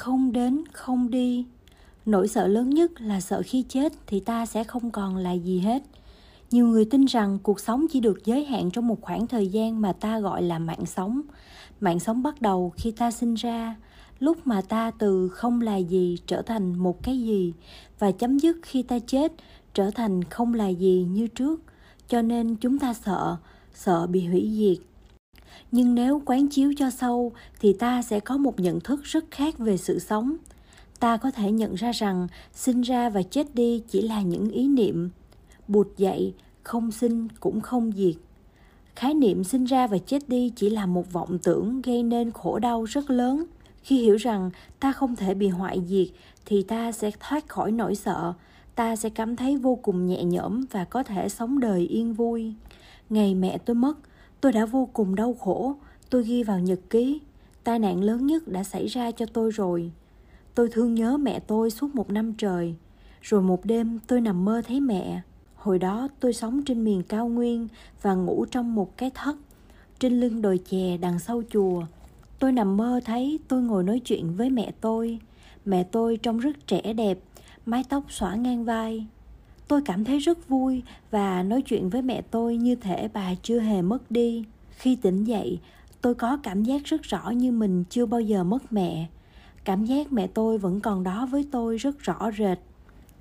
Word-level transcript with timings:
không 0.00 0.32
đến, 0.32 0.64
không 0.72 1.10
đi. 1.10 1.44
Nỗi 2.06 2.28
sợ 2.28 2.46
lớn 2.46 2.70
nhất 2.70 3.00
là 3.00 3.20
sợ 3.20 3.42
khi 3.44 3.64
chết 3.68 3.92
thì 4.06 4.20
ta 4.20 4.46
sẽ 4.46 4.64
không 4.64 4.90
còn 4.90 5.16
là 5.16 5.32
gì 5.32 5.58
hết. 5.58 5.82
Nhiều 6.50 6.66
người 6.66 6.84
tin 6.84 7.04
rằng 7.04 7.38
cuộc 7.42 7.60
sống 7.60 7.86
chỉ 7.90 8.00
được 8.00 8.24
giới 8.24 8.44
hạn 8.44 8.70
trong 8.70 8.88
một 8.88 9.00
khoảng 9.00 9.26
thời 9.26 9.48
gian 9.48 9.80
mà 9.80 9.92
ta 9.92 10.20
gọi 10.20 10.42
là 10.42 10.58
mạng 10.58 10.86
sống. 10.86 11.20
Mạng 11.80 12.00
sống 12.00 12.22
bắt 12.22 12.42
đầu 12.42 12.72
khi 12.76 12.90
ta 12.90 13.10
sinh 13.10 13.34
ra, 13.34 13.76
lúc 14.18 14.46
mà 14.46 14.62
ta 14.62 14.90
từ 14.90 15.28
không 15.28 15.60
là 15.60 15.76
gì 15.76 16.18
trở 16.26 16.42
thành 16.42 16.78
một 16.78 17.02
cái 17.02 17.20
gì, 17.20 17.52
và 17.98 18.10
chấm 18.10 18.38
dứt 18.38 18.56
khi 18.62 18.82
ta 18.82 18.98
chết 18.98 19.32
trở 19.74 19.90
thành 19.90 20.24
không 20.24 20.54
là 20.54 20.68
gì 20.68 21.06
như 21.10 21.26
trước. 21.26 21.62
Cho 22.08 22.22
nên 22.22 22.54
chúng 22.54 22.78
ta 22.78 22.94
sợ 22.94 23.36
sợ 23.74 24.06
bị 24.06 24.26
hủy 24.26 24.50
diệt 24.54 24.89
nhưng 25.72 25.94
nếu 25.94 26.22
quán 26.26 26.48
chiếu 26.48 26.72
cho 26.76 26.90
sâu, 26.90 27.32
thì 27.60 27.72
ta 27.72 28.02
sẽ 28.02 28.20
có 28.20 28.36
một 28.36 28.60
nhận 28.60 28.80
thức 28.80 29.00
rất 29.04 29.24
khác 29.30 29.58
về 29.58 29.76
sự 29.76 29.98
sống. 29.98 30.36
Ta 31.00 31.16
có 31.16 31.30
thể 31.30 31.52
nhận 31.52 31.74
ra 31.74 31.92
rằng, 31.92 32.28
sinh 32.54 32.80
ra 32.80 33.08
và 33.08 33.22
chết 33.22 33.54
đi 33.54 33.82
chỉ 33.88 34.02
là 34.02 34.22
những 34.22 34.50
ý 34.50 34.68
niệm. 34.68 35.10
Bụt 35.68 35.88
dậy, 35.96 36.34
không 36.62 36.92
sinh 36.92 37.28
cũng 37.40 37.60
không 37.60 37.92
diệt. 37.96 38.14
Khái 38.96 39.14
niệm 39.14 39.44
sinh 39.44 39.64
ra 39.64 39.86
và 39.86 39.98
chết 39.98 40.28
đi 40.28 40.52
chỉ 40.56 40.70
là 40.70 40.86
một 40.86 41.12
vọng 41.12 41.38
tưởng 41.38 41.82
gây 41.82 42.02
nên 42.02 42.30
khổ 42.30 42.58
đau 42.58 42.84
rất 42.84 43.10
lớn. 43.10 43.44
Khi 43.82 43.98
hiểu 43.98 44.16
rằng 44.16 44.50
ta 44.80 44.92
không 44.92 45.16
thể 45.16 45.34
bị 45.34 45.48
hoại 45.48 45.82
diệt, 45.86 46.08
thì 46.46 46.62
ta 46.62 46.92
sẽ 46.92 47.10
thoát 47.20 47.48
khỏi 47.48 47.72
nỗi 47.72 47.94
sợ. 47.94 48.32
Ta 48.74 48.96
sẽ 48.96 49.08
cảm 49.08 49.36
thấy 49.36 49.56
vô 49.56 49.78
cùng 49.82 50.06
nhẹ 50.06 50.24
nhõm 50.24 50.64
và 50.70 50.84
có 50.84 51.02
thể 51.02 51.28
sống 51.28 51.60
đời 51.60 51.80
yên 51.86 52.14
vui. 52.14 52.54
Ngày 53.10 53.34
mẹ 53.34 53.58
tôi 53.58 53.74
mất 53.74 53.94
tôi 54.40 54.52
đã 54.52 54.66
vô 54.66 54.88
cùng 54.92 55.14
đau 55.14 55.34
khổ. 55.34 55.74
Tôi 56.10 56.24
ghi 56.24 56.42
vào 56.42 56.58
nhật 56.58 56.80
ký. 56.90 57.20
Tai 57.64 57.78
nạn 57.78 58.04
lớn 58.04 58.26
nhất 58.26 58.48
đã 58.48 58.64
xảy 58.64 58.86
ra 58.86 59.10
cho 59.10 59.26
tôi 59.26 59.50
rồi. 59.50 59.90
Tôi 60.54 60.68
thương 60.72 60.94
nhớ 60.94 61.16
mẹ 61.16 61.40
tôi 61.40 61.70
suốt 61.70 61.94
một 61.94 62.10
năm 62.10 62.34
trời. 62.34 62.74
Rồi 63.22 63.42
một 63.42 63.64
đêm, 63.64 63.98
tôi 64.06 64.20
nằm 64.20 64.44
mơ 64.44 64.62
thấy 64.66 64.80
mẹ. 64.80 65.20
Hồi 65.54 65.78
đó, 65.78 66.08
tôi 66.20 66.32
sống 66.32 66.62
trên 66.62 66.84
miền 66.84 67.02
cao 67.02 67.28
nguyên 67.28 67.68
và 68.02 68.14
ngủ 68.14 68.46
trong 68.50 68.74
một 68.74 68.96
cái 68.96 69.10
thất 69.14 69.36
trên 69.98 70.20
lưng 70.20 70.42
đồi 70.42 70.60
chè 70.70 70.96
đằng 70.96 71.18
sau 71.18 71.42
chùa. 71.50 71.82
Tôi 72.38 72.52
nằm 72.52 72.76
mơ 72.76 73.00
thấy 73.04 73.38
tôi 73.48 73.62
ngồi 73.62 73.84
nói 73.84 74.00
chuyện 74.04 74.36
với 74.36 74.50
mẹ 74.50 74.72
tôi. 74.80 75.18
Mẹ 75.64 75.84
tôi 75.84 76.16
trông 76.16 76.38
rất 76.38 76.66
trẻ 76.66 76.92
đẹp, 76.92 77.18
mái 77.66 77.84
tóc 77.88 78.04
xõa 78.08 78.34
ngang 78.34 78.64
vai 78.64 79.06
tôi 79.70 79.82
cảm 79.82 80.04
thấy 80.04 80.18
rất 80.18 80.48
vui 80.48 80.82
và 81.10 81.42
nói 81.42 81.62
chuyện 81.62 81.90
với 81.90 82.02
mẹ 82.02 82.22
tôi 82.30 82.56
như 82.56 82.74
thể 82.74 83.08
bà 83.12 83.34
chưa 83.42 83.60
hề 83.60 83.82
mất 83.82 84.10
đi. 84.10 84.44
Khi 84.70 84.96
tỉnh 84.96 85.24
dậy, 85.24 85.58
tôi 86.00 86.14
có 86.14 86.38
cảm 86.42 86.64
giác 86.64 86.84
rất 86.84 87.02
rõ 87.02 87.30
như 87.30 87.52
mình 87.52 87.84
chưa 87.90 88.06
bao 88.06 88.20
giờ 88.20 88.44
mất 88.44 88.72
mẹ. 88.72 89.06
Cảm 89.64 89.84
giác 89.84 90.12
mẹ 90.12 90.26
tôi 90.26 90.58
vẫn 90.58 90.80
còn 90.80 91.02
đó 91.02 91.28
với 91.30 91.46
tôi 91.50 91.76
rất 91.76 91.98
rõ 91.98 92.30
rệt. 92.38 92.58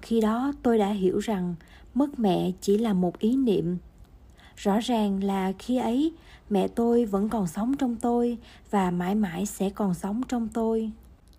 Khi 0.01 0.21
đó, 0.21 0.53
tôi 0.63 0.77
đã 0.77 0.89
hiểu 0.89 1.19
rằng 1.19 1.55
mất 1.93 2.19
mẹ 2.19 2.51
chỉ 2.61 2.77
là 2.77 2.93
một 2.93 3.19
ý 3.19 3.35
niệm. 3.35 3.77
Rõ 4.55 4.79
ràng 4.79 5.23
là 5.23 5.53
khi 5.59 5.77
ấy, 5.77 6.13
mẹ 6.49 6.67
tôi 6.67 7.05
vẫn 7.05 7.29
còn 7.29 7.47
sống 7.47 7.77
trong 7.77 7.95
tôi 7.95 8.37
và 8.71 8.91
mãi 8.91 9.15
mãi 9.15 9.45
sẽ 9.45 9.69
còn 9.69 9.93
sống 9.93 10.21
trong 10.27 10.47
tôi. 10.53 10.91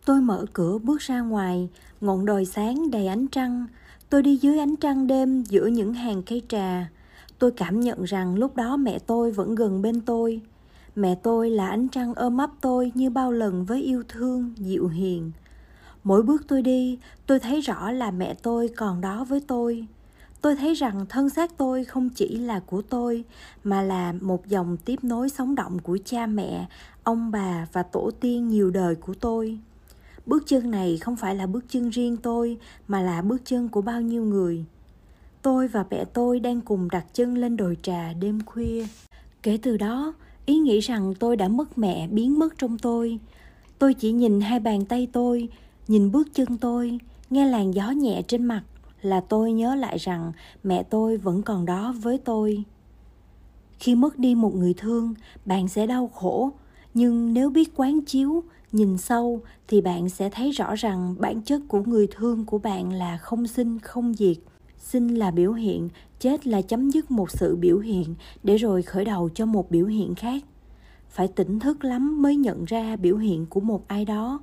Tôi 0.04 0.20
mở 0.20 0.46
cửa 0.52 0.78
bước 0.78 1.00
ra 1.00 1.20
ngoài, 1.20 1.68
ngọn 2.00 2.26
đồi 2.26 2.44
sáng 2.44 2.90
đầy 2.90 3.06
ánh 3.06 3.26
trăng 3.28 3.66
tôi 4.10 4.22
đi 4.22 4.36
dưới 4.36 4.58
ánh 4.58 4.76
trăng 4.76 5.06
đêm 5.06 5.42
giữa 5.42 5.66
những 5.66 5.94
hàng 5.94 6.22
cây 6.22 6.42
trà. 6.48 6.90
Tôi 7.38 7.50
cảm 7.50 7.80
nhận 7.80 8.04
rằng 8.04 8.34
lúc 8.34 8.56
đó 8.56 8.76
mẹ 8.76 8.98
tôi 8.98 9.30
vẫn 9.30 9.54
gần 9.54 9.82
bên 9.82 10.00
tôi. 10.00 10.40
Mẹ 10.96 11.14
tôi 11.14 11.50
là 11.50 11.68
ánh 11.68 11.88
trăng 11.88 12.14
ôm 12.14 12.38
ấp 12.38 12.50
tôi 12.60 12.92
như 12.94 13.10
bao 13.10 13.32
lần 13.32 13.64
với 13.64 13.82
yêu 13.82 14.02
thương, 14.08 14.52
dịu 14.56 14.88
hiền. 14.88 15.30
Mỗi 16.04 16.22
bước 16.22 16.42
tôi 16.48 16.62
đi, 16.62 16.98
tôi 17.26 17.38
thấy 17.38 17.60
rõ 17.60 17.90
là 17.90 18.10
mẹ 18.10 18.34
tôi 18.42 18.68
còn 18.76 19.00
đó 19.00 19.24
với 19.24 19.40
tôi. 19.46 19.86
Tôi 20.40 20.56
thấy 20.56 20.74
rằng 20.74 21.06
thân 21.08 21.30
xác 21.30 21.56
tôi 21.56 21.84
không 21.84 22.08
chỉ 22.08 22.38
là 22.38 22.60
của 22.60 22.82
tôi, 22.82 23.24
mà 23.64 23.82
là 23.82 24.14
một 24.20 24.46
dòng 24.46 24.76
tiếp 24.76 24.98
nối 25.02 25.28
sống 25.28 25.54
động 25.54 25.78
của 25.78 25.98
cha 26.04 26.26
mẹ, 26.26 26.66
ông 27.02 27.30
bà 27.30 27.66
và 27.72 27.82
tổ 27.82 28.10
tiên 28.20 28.48
nhiều 28.48 28.70
đời 28.70 28.94
của 28.94 29.14
tôi 29.14 29.58
bước 30.26 30.42
chân 30.46 30.70
này 30.70 30.98
không 30.98 31.16
phải 31.16 31.34
là 31.34 31.46
bước 31.46 31.64
chân 31.68 31.90
riêng 31.90 32.16
tôi, 32.16 32.58
mà 32.88 33.00
là 33.00 33.22
bước 33.22 33.42
chân 33.44 33.68
của 33.68 33.82
bao 33.82 34.00
nhiêu 34.00 34.24
người. 34.24 34.64
Tôi 35.42 35.68
và 35.68 35.84
mẹ 35.90 36.04
tôi 36.04 36.40
đang 36.40 36.60
cùng 36.60 36.90
đặt 36.90 37.06
chân 37.12 37.34
lên 37.34 37.56
đồi 37.56 37.76
trà 37.82 38.12
đêm 38.12 38.40
khuya. 38.46 38.86
Kể 39.42 39.58
từ 39.62 39.76
đó, 39.76 40.14
ý 40.46 40.58
nghĩ 40.58 40.80
rằng 40.80 41.14
tôi 41.18 41.36
đã 41.36 41.48
mất 41.48 41.78
mẹ 41.78 42.08
biến 42.08 42.38
mất 42.38 42.58
trong 42.58 42.78
tôi. 42.78 43.18
Tôi 43.78 43.94
chỉ 43.94 44.12
nhìn 44.12 44.40
hai 44.40 44.60
bàn 44.60 44.84
tay 44.84 45.08
tôi, 45.12 45.48
nhìn 45.88 46.12
bước 46.12 46.28
chân 46.34 46.58
tôi, 46.58 46.98
nghe 47.30 47.46
làn 47.46 47.74
gió 47.74 47.90
nhẹ 47.90 48.22
trên 48.28 48.44
mặt, 48.44 48.62
là 49.02 49.20
tôi 49.20 49.52
nhớ 49.52 49.74
lại 49.74 49.98
rằng 49.98 50.32
mẹ 50.62 50.82
tôi 50.82 51.16
vẫn 51.16 51.42
còn 51.42 51.66
đó 51.66 51.94
với 52.02 52.18
tôi. 52.18 52.64
Khi 53.78 53.94
mất 53.94 54.18
đi 54.18 54.34
một 54.34 54.54
người 54.54 54.74
thương, 54.74 55.14
bạn 55.44 55.68
sẽ 55.68 55.86
đau 55.86 56.08
khổ. 56.08 56.50
Nhưng 56.94 57.34
nếu 57.34 57.50
biết 57.50 57.72
quán 57.76 58.00
chiếu 58.00 58.42
nhìn 58.72 58.98
sâu 58.98 59.40
thì 59.68 59.80
bạn 59.80 60.08
sẽ 60.08 60.30
thấy 60.30 60.50
rõ 60.50 60.74
rằng 60.74 61.14
bản 61.18 61.42
chất 61.42 61.62
của 61.68 61.82
người 61.86 62.06
thương 62.10 62.44
của 62.44 62.58
bạn 62.58 62.92
là 62.92 63.16
không 63.16 63.46
sinh, 63.46 63.78
không 63.78 64.14
diệt. 64.14 64.36
Sinh 64.78 65.14
là 65.14 65.30
biểu 65.30 65.52
hiện, 65.52 65.88
chết 66.20 66.46
là 66.46 66.62
chấm 66.62 66.90
dứt 66.90 67.10
một 67.10 67.30
sự 67.30 67.56
biểu 67.56 67.78
hiện 67.78 68.14
để 68.42 68.56
rồi 68.56 68.82
khởi 68.82 69.04
đầu 69.04 69.28
cho 69.34 69.46
một 69.46 69.70
biểu 69.70 69.86
hiện 69.86 70.14
khác. 70.14 70.44
Phải 71.08 71.28
tỉnh 71.28 71.58
thức 71.58 71.84
lắm 71.84 72.22
mới 72.22 72.36
nhận 72.36 72.64
ra 72.64 72.96
biểu 72.96 73.16
hiện 73.16 73.46
của 73.46 73.60
một 73.60 73.88
ai 73.88 74.04
đó. 74.04 74.40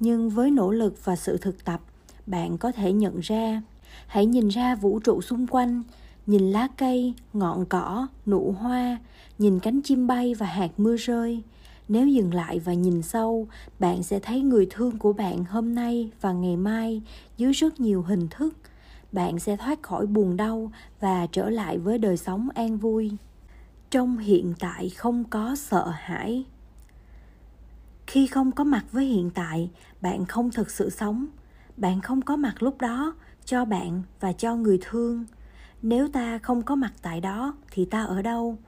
Nhưng 0.00 0.30
với 0.30 0.50
nỗ 0.50 0.70
lực 0.70 1.04
và 1.04 1.16
sự 1.16 1.36
thực 1.36 1.64
tập, 1.64 1.80
bạn 2.26 2.58
có 2.58 2.72
thể 2.72 2.92
nhận 2.92 3.20
ra. 3.20 3.62
Hãy 4.06 4.26
nhìn 4.26 4.48
ra 4.48 4.74
vũ 4.74 4.98
trụ 4.98 5.20
xung 5.20 5.46
quanh, 5.46 5.82
nhìn 6.26 6.50
lá 6.50 6.68
cây, 6.76 7.14
ngọn 7.32 7.64
cỏ, 7.64 8.06
nụ 8.26 8.54
hoa, 8.58 8.98
nhìn 9.38 9.60
cánh 9.60 9.82
chim 9.82 10.06
bay 10.06 10.34
và 10.34 10.46
hạt 10.46 10.70
mưa 10.76 10.96
rơi 10.96 11.42
nếu 11.88 12.08
dừng 12.08 12.34
lại 12.34 12.58
và 12.58 12.72
nhìn 12.72 13.02
sâu, 13.02 13.48
bạn 13.78 14.02
sẽ 14.02 14.20
thấy 14.20 14.40
người 14.40 14.66
thương 14.70 14.98
của 14.98 15.12
bạn 15.12 15.44
hôm 15.44 15.74
nay 15.74 16.10
và 16.20 16.32
ngày 16.32 16.56
mai 16.56 17.02
dưới 17.36 17.52
rất 17.52 17.80
nhiều 17.80 18.02
hình 18.02 18.28
thức. 18.30 18.54
Bạn 19.12 19.38
sẽ 19.38 19.56
thoát 19.56 19.82
khỏi 19.82 20.06
buồn 20.06 20.36
đau 20.36 20.72
và 21.00 21.26
trở 21.26 21.50
lại 21.50 21.78
với 21.78 21.98
đời 21.98 22.16
sống 22.16 22.48
an 22.54 22.78
vui. 22.78 23.12
Trong 23.90 24.18
hiện 24.18 24.54
tại 24.58 24.90
không 24.90 25.24
có 25.24 25.56
sợ 25.56 25.92
hãi. 25.96 26.44
Khi 28.06 28.26
không 28.26 28.52
có 28.52 28.64
mặt 28.64 28.84
với 28.92 29.04
hiện 29.04 29.30
tại, 29.30 29.70
bạn 30.00 30.26
không 30.26 30.50
thực 30.50 30.70
sự 30.70 30.90
sống. 30.90 31.26
Bạn 31.76 32.00
không 32.00 32.22
có 32.22 32.36
mặt 32.36 32.62
lúc 32.62 32.80
đó 32.80 33.14
cho 33.44 33.64
bạn 33.64 34.02
và 34.20 34.32
cho 34.32 34.56
người 34.56 34.78
thương. 34.82 35.24
Nếu 35.82 36.08
ta 36.08 36.38
không 36.38 36.62
có 36.62 36.74
mặt 36.76 36.92
tại 37.02 37.20
đó 37.20 37.54
thì 37.70 37.84
ta 37.84 38.04
ở 38.04 38.22
đâu? 38.22 38.58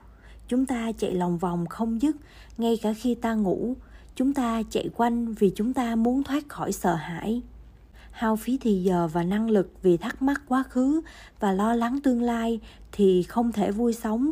Chúng 0.47 0.65
ta 0.65 0.91
chạy 0.97 1.13
lòng 1.13 1.37
vòng 1.37 1.65
không 1.65 2.01
dứt 2.01 2.15
ngay 2.61 2.77
cả 2.81 2.93
khi 2.93 3.15
ta 3.15 3.33
ngủ, 3.33 3.75
chúng 4.15 4.33
ta 4.33 4.63
chạy 4.69 4.89
quanh 4.95 5.33
vì 5.33 5.51
chúng 5.55 5.73
ta 5.73 5.95
muốn 5.95 6.23
thoát 6.23 6.49
khỏi 6.49 6.71
sợ 6.71 6.95
hãi. 6.95 7.41
Hao 8.11 8.35
phí 8.35 8.57
thì 8.61 8.83
giờ 8.83 9.07
và 9.07 9.23
năng 9.23 9.49
lực 9.49 9.71
vì 9.81 9.97
thắc 9.97 10.21
mắc 10.21 10.41
quá 10.47 10.63
khứ 10.69 11.01
và 11.39 11.51
lo 11.51 11.73
lắng 11.73 11.99
tương 12.03 12.21
lai 12.21 12.59
thì 12.91 13.23
không 13.23 13.51
thể 13.51 13.71
vui 13.71 13.93
sống. 13.93 14.31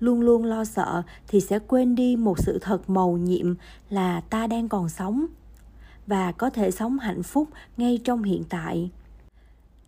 Luôn 0.00 0.20
luôn 0.20 0.44
lo 0.44 0.64
sợ 0.64 1.02
thì 1.28 1.40
sẽ 1.40 1.58
quên 1.58 1.94
đi 1.94 2.16
một 2.16 2.38
sự 2.38 2.58
thật 2.62 2.90
màu 2.90 3.12
nhiệm 3.12 3.54
là 3.90 4.20
ta 4.20 4.46
đang 4.46 4.68
còn 4.68 4.88
sống 4.88 5.26
và 6.06 6.32
có 6.32 6.50
thể 6.50 6.70
sống 6.70 6.98
hạnh 6.98 7.22
phúc 7.22 7.48
ngay 7.76 8.00
trong 8.04 8.22
hiện 8.22 8.44
tại 8.48 8.90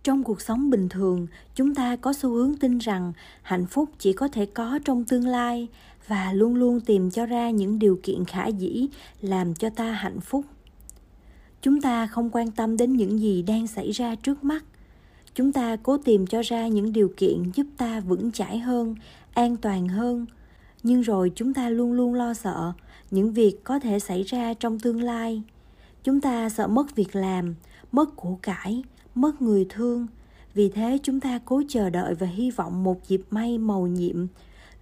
trong 0.05 0.25
cuộc 0.25 0.41
sống 0.41 0.71
bình 0.71 0.89
thường, 0.89 1.27
chúng 1.55 1.75
ta 1.75 1.97
có 1.97 2.13
xu 2.13 2.31
hướng 2.31 2.57
tin 2.57 2.79
rằng 2.79 3.13
hạnh 3.43 3.67
phúc 3.67 3.91
chỉ 3.99 4.13
có 4.13 4.29
thể 4.29 4.47
có 4.47 4.79
trong 4.85 5.05
tương 5.05 5.27
lai 5.27 5.69
và 6.07 6.33
luôn 6.33 6.55
luôn 6.55 6.81
tìm 6.81 7.11
cho 7.11 7.27
ra 7.27 7.51
những 7.51 7.79
điều 7.79 7.99
kiện 8.03 8.25
khả 8.25 8.47
dĩ 8.47 8.87
làm 9.21 9.55
cho 9.55 9.71
ta 9.71 9.93
hạnh 9.93 10.21
phúc. 10.21 10.45
Chúng 11.63 11.81
ta 11.81 12.07
không 12.07 12.31
quan 12.31 12.51
tâm 12.51 12.77
đến 12.77 12.93
những 12.93 13.21
gì 13.21 13.43
đang 13.43 13.67
xảy 13.67 13.91
ra 13.91 14.15
trước 14.15 14.45
mắt. 14.45 14.65
Chúng 15.35 15.53
ta 15.53 15.77
cố 15.83 15.99
tìm 15.99 16.27
cho 16.27 16.43
ra 16.43 16.67
những 16.69 16.93
điều 16.93 17.13
kiện 17.17 17.51
giúp 17.55 17.67
ta 17.77 18.01
vững 18.01 18.33
chãi 18.33 18.59
hơn, 18.59 18.95
an 19.35 19.57
toàn 19.57 19.89
hơn. 19.89 20.27
Nhưng 20.83 21.01
rồi 21.01 21.33
chúng 21.35 21.55
ta 21.55 21.69
luôn 21.69 21.93
luôn 21.93 22.15
lo 22.15 22.35
sợ 22.35 22.73
những 23.11 23.33
việc 23.33 23.65
có 23.65 23.79
thể 23.79 23.99
xảy 23.99 24.23
ra 24.23 24.55
trong 24.55 24.81
tương 24.81 25.03
lai. 25.03 25.43
Chúng 26.03 26.21
ta 26.21 26.49
sợ 26.49 26.67
mất 26.67 26.97
việc 26.97 27.17
làm, 27.17 27.55
mất 27.93 28.17
của 28.17 28.39
cải 28.43 28.83
mất 29.15 29.43
người 29.43 29.67
thương. 29.69 30.07
Vì 30.55 30.69
thế 30.69 30.99
chúng 31.03 31.21
ta 31.21 31.41
cố 31.45 31.63
chờ 31.69 31.91
đợi 31.91 32.15
và 32.15 32.27
hy 32.27 32.51
vọng 32.51 32.85
một 32.85 33.09
dịp 33.09 33.23
may 33.31 33.59
màu 33.59 33.87
nhiệm 33.87 34.27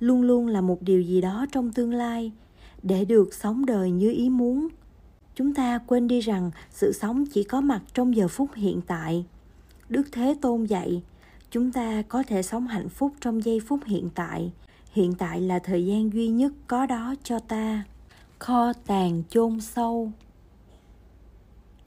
luôn 0.00 0.23
luôn 0.23 0.46
là 0.46 0.61
một 0.61 0.82
điều 0.82 1.02
gì 1.02 1.20
đó 1.20 1.46
trong 1.52 1.73
tương 1.73 1.93
lai, 1.93 2.32
để 2.82 3.05
được 3.05 3.34
sống 3.34 3.67
đời 3.67 3.90
như 3.90 4.11
ý 4.12 4.31
muốn. 4.31 4.69
Chúng 5.34 5.55
ta 5.55 5.79
quên 5.87 6.08
đi 6.08 6.20
rằng 6.20 6.50
sự 6.70 6.93
sống 6.93 7.25
chỉ 7.26 7.43
có 7.43 7.61
mặt 7.61 7.82
trong 7.94 8.17
giờ 8.17 8.29
phút 8.29 8.50
hiện 8.55 8.81
tại. 8.87 9.25
Đức 9.88 10.02
thế 10.12 10.37
tôn 10.40 10.64
dạy, 10.64 11.02
chúng 11.50 11.73
ta 11.73 12.02
có 12.02 12.23
thể 12.23 12.43
sống 12.43 12.67
hạnh 12.67 12.88
phúc 12.88 13.12
trong 13.20 13.44
giây 13.44 13.61
phút 13.61 13.81
hiện 13.87 14.11
tại. 14.14 14.52
Hiện 14.93 15.14
tại 15.14 15.40
là 15.40 15.58
thời 15.58 15.87
gian 15.87 16.12
duy 16.12 16.29
nhất 16.29 16.52
có 16.67 16.87
đó 16.87 17.14
cho 17.23 17.38
ta. 17.38 17.84
Kho 18.38 18.73
tàng 18.73 19.23
chôn 19.29 19.61
sâu. 19.61 20.12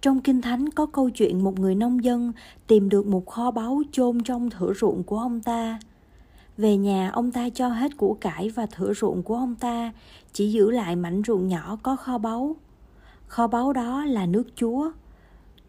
Trong 0.06 0.22
Kinh 0.22 0.42
Thánh 0.42 0.70
có 0.70 0.86
câu 0.86 1.10
chuyện 1.10 1.44
một 1.44 1.60
người 1.60 1.76
nông 1.76 2.04
dân 2.04 2.32
tìm 2.68 2.90
được 2.90 3.08
một 3.08 3.26
kho 3.26 3.52
báu 3.52 3.82
chôn 3.92 4.24
trong 4.24 4.50
thửa 4.50 4.74
ruộng 4.74 5.04
của 5.04 5.20
ông 5.20 5.42
ta. 5.42 5.80
Về 6.58 6.78
nhà, 6.78 7.10
ông 7.14 7.32
ta 7.32 7.50
cho 7.50 7.70
hết 7.70 7.98
củ 7.98 8.18
cải 8.22 8.50
và 8.50 8.66
thửa 8.66 8.94
ruộng 8.94 9.24
của 9.24 9.36
ông 9.36 9.56
ta, 9.56 9.94
chỉ 10.34 10.52
giữ 10.52 10.72
lại 10.72 10.96
mảnh 10.96 11.22
ruộng 11.28 11.48
nhỏ 11.48 11.78
có 11.84 11.96
kho 11.96 12.18
báu. 12.18 12.56
Kho 13.28 13.48
báu 13.48 13.74
đó 13.74 14.06
là 14.06 14.26
nước 14.26 14.44
Chúa. 14.56 14.92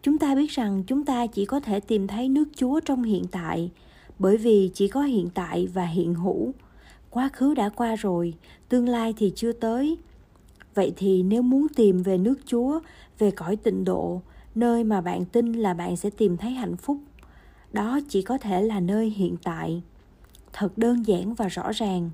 Chúng 0.01 0.17
ta 0.17 0.35
biết 0.35 0.51
rằng 0.51 0.83
chúng 0.87 1.05
ta 1.05 1.27
chỉ 1.27 1.45
có 1.45 1.59
thể 1.59 1.79
tìm 1.79 2.07
thấy 2.07 2.29
nước 2.29 2.47
Chúa 2.55 2.79
trong 2.79 3.03
hiện 3.03 3.23
tại, 3.31 3.71
bởi 4.19 4.37
vì 4.37 4.71
chỉ 4.73 4.87
có 4.87 5.01
hiện 5.01 5.29
tại 5.33 5.67
và 5.73 5.85
hiện 5.85 6.13
hữu. 6.13 6.53
Quá 7.09 7.29
khứ 7.33 7.53
đã 7.53 7.69
qua 7.69 7.95
rồi, 7.95 8.33
tương 8.69 8.89
lai 8.89 9.13
thì 9.17 9.33
chưa 9.35 9.51
tới. 9.51 9.97
Vậy 10.77 10.93
thì 10.95 11.23
nếu 11.23 11.41
muốn 11.41 11.67
tìm 11.75 12.03
về 12.03 12.17
nước 12.17 12.35
Chúa, 12.45 12.79
về 13.19 13.31
cõi 13.31 13.55
tịnh 13.55 13.85
độ, 13.85 14.21
nơi 14.55 14.83
mà 14.83 15.01
bạn 15.01 15.25
tin 15.25 15.53
là 15.53 15.73
bạn 15.73 15.95
sẽ 15.95 16.09
tìm 16.09 16.37
thấy 16.37 16.51
hạnh 16.51 16.77
phúc, 16.77 16.97
đó 17.73 17.99
chỉ 18.09 18.21
có 18.21 18.37
thể 18.37 18.61
là 18.61 18.79
nơi 18.79 19.09
hiện 19.09 19.35
tại. 19.43 19.81
Thật 20.53 20.77
đơn 20.77 21.07
giản 21.07 21.33
và 21.33 21.47
rõ 21.47 21.71
ràng. 21.71 22.09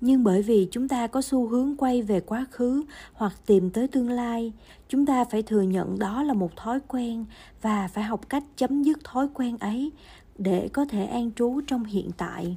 Nhưng 0.00 0.24
bởi 0.24 0.42
vì 0.42 0.68
chúng 0.70 0.88
ta 0.88 1.06
có 1.06 1.22
xu 1.22 1.48
hướng 1.48 1.76
quay 1.76 2.02
về 2.02 2.20
quá 2.20 2.46
khứ 2.50 2.82
hoặc 3.12 3.32
tìm 3.46 3.70
tới 3.70 3.88
tương 3.88 4.10
lai 4.10 4.52
chúng 4.88 5.06
ta 5.06 5.24
phải 5.24 5.42
thừa 5.42 5.62
nhận 5.62 5.98
đó 5.98 6.22
là 6.22 6.34
một 6.34 6.56
thói 6.56 6.80
quen 6.88 7.24
và 7.62 7.88
phải 7.88 8.04
học 8.04 8.28
cách 8.28 8.44
chấm 8.56 8.82
dứt 8.82 9.04
thói 9.04 9.28
quen 9.34 9.58
ấy 9.58 9.92
để 10.38 10.68
có 10.72 10.84
thể 10.84 11.04
an 11.04 11.30
trú 11.36 11.60
trong 11.66 11.84
hiện 11.84 12.10
tại. 12.16 12.56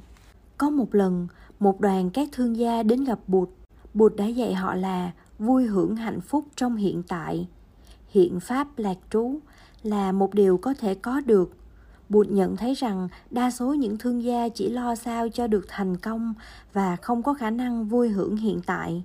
Có 0.58 0.70
một 0.70 0.94
lần 0.94 1.26
một 1.60 1.80
đoàn 1.80 2.10
các 2.10 2.28
thương 2.32 2.56
gia 2.56 2.82
đến 2.82 3.04
gặp 3.04 3.18
bụt. 3.26 3.48
Bụt 3.94 4.16
đã 4.16 4.26
dạy 4.26 4.54
họ 4.54 4.74
là 4.74 5.10
vui 5.42 5.66
hưởng 5.66 5.96
hạnh 5.96 6.20
phúc 6.20 6.44
trong 6.56 6.76
hiện 6.76 7.02
tại 7.08 7.48
hiện 8.08 8.40
pháp 8.40 8.68
lạc 8.76 8.98
trú 9.10 9.38
là 9.82 10.12
một 10.12 10.34
điều 10.34 10.58
có 10.58 10.74
thể 10.74 10.94
có 10.94 11.20
được 11.20 11.56
Bụt 12.08 12.26
nhận 12.30 12.56
thấy 12.56 12.74
rằng 12.74 13.08
đa 13.30 13.50
số 13.50 13.74
những 13.74 13.98
thương 13.98 14.24
gia 14.24 14.48
chỉ 14.48 14.68
lo 14.68 14.94
sao 14.94 15.28
cho 15.28 15.46
được 15.46 15.64
thành 15.68 15.96
công 15.96 16.34
và 16.72 16.96
không 16.96 17.22
có 17.22 17.34
khả 17.34 17.50
năng 17.50 17.84
vui 17.84 18.08
hưởng 18.08 18.36
hiện 18.36 18.60
tại. 18.66 19.02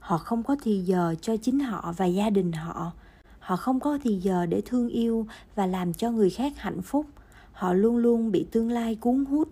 Họ 0.00 0.18
không 0.18 0.42
có 0.42 0.56
thì 0.62 0.80
giờ 0.80 1.14
cho 1.20 1.36
chính 1.36 1.60
họ 1.60 1.94
và 1.96 2.06
gia 2.06 2.30
đình 2.30 2.52
họ. 2.52 2.92
Họ 3.38 3.56
không 3.56 3.80
có 3.80 3.98
thì 4.02 4.14
giờ 4.16 4.46
để 4.46 4.62
thương 4.66 4.88
yêu 4.88 5.26
và 5.54 5.66
làm 5.66 5.94
cho 5.94 6.10
người 6.10 6.30
khác 6.30 6.52
hạnh 6.56 6.82
phúc. 6.82 7.06
Họ 7.52 7.72
luôn 7.72 7.96
luôn 7.96 8.32
bị 8.32 8.46
tương 8.52 8.70
lai 8.70 8.94
cuốn 8.94 9.24
hút. 9.24 9.48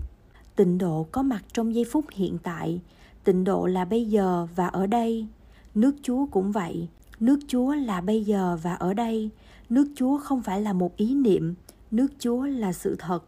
Tịnh 0.57 0.79
độ 0.79 1.07
có 1.13 1.23
mặt 1.23 1.45
trong 1.53 1.75
giây 1.75 1.85
phút 1.85 2.05
hiện 2.11 2.39
tại. 2.43 2.81
Tịnh 3.25 3.45
độ 3.45 3.67
là 3.67 3.85
bây 3.85 4.05
giờ 4.05 4.47
và 4.57 4.67
ở 4.67 4.87
đây. 4.87 5.27
Nước 5.75 5.97
Chúa 6.03 6.27
cũng 6.27 6.53
vậy. 6.53 6.89
Nước 7.21 7.39
Chúa 7.49 7.75
là 7.75 8.01
bây 8.01 8.25
giờ 8.25 8.59
và 8.63 8.75
ở 8.75 8.95
đây. 8.95 9.31
Nước 9.69 9.89
Chúa 9.97 10.19
không 10.19 10.43
phải 10.43 10.61
là 10.61 10.73
một 10.73 10.97
ý 10.97 11.15
niệm, 11.15 11.55
nước 11.91 12.07
Chúa 12.19 12.43
là 12.43 12.73
sự 12.73 12.97
thật. 12.99 13.25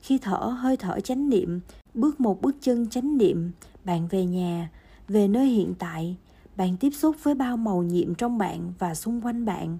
Khi 0.00 0.18
thở 0.18 0.36
hơi 0.36 0.76
thở 0.76 1.00
chánh 1.00 1.28
niệm, 1.28 1.60
bước 1.94 2.20
một 2.20 2.42
bước 2.42 2.56
chân 2.60 2.88
chánh 2.90 3.18
niệm, 3.18 3.50
bạn 3.84 4.08
về 4.10 4.24
nhà, 4.24 4.70
về 5.08 5.28
nơi 5.28 5.46
hiện 5.46 5.74
tại, 5.78 6.16
bạn 6.56 6.76
tiếp 6.76 6.90
xúc 6.90 7.16
với 7.22 7.34
bao 7.34 7.56
màu 7.56 7.82
nhiệm 7.82 8.14
trong 8.14 8.38
bạn 8.38 8.72
và 8.78 8.94
xung 8.94 9.20
quanh 9.20 9.44
bạn 9.44 9.78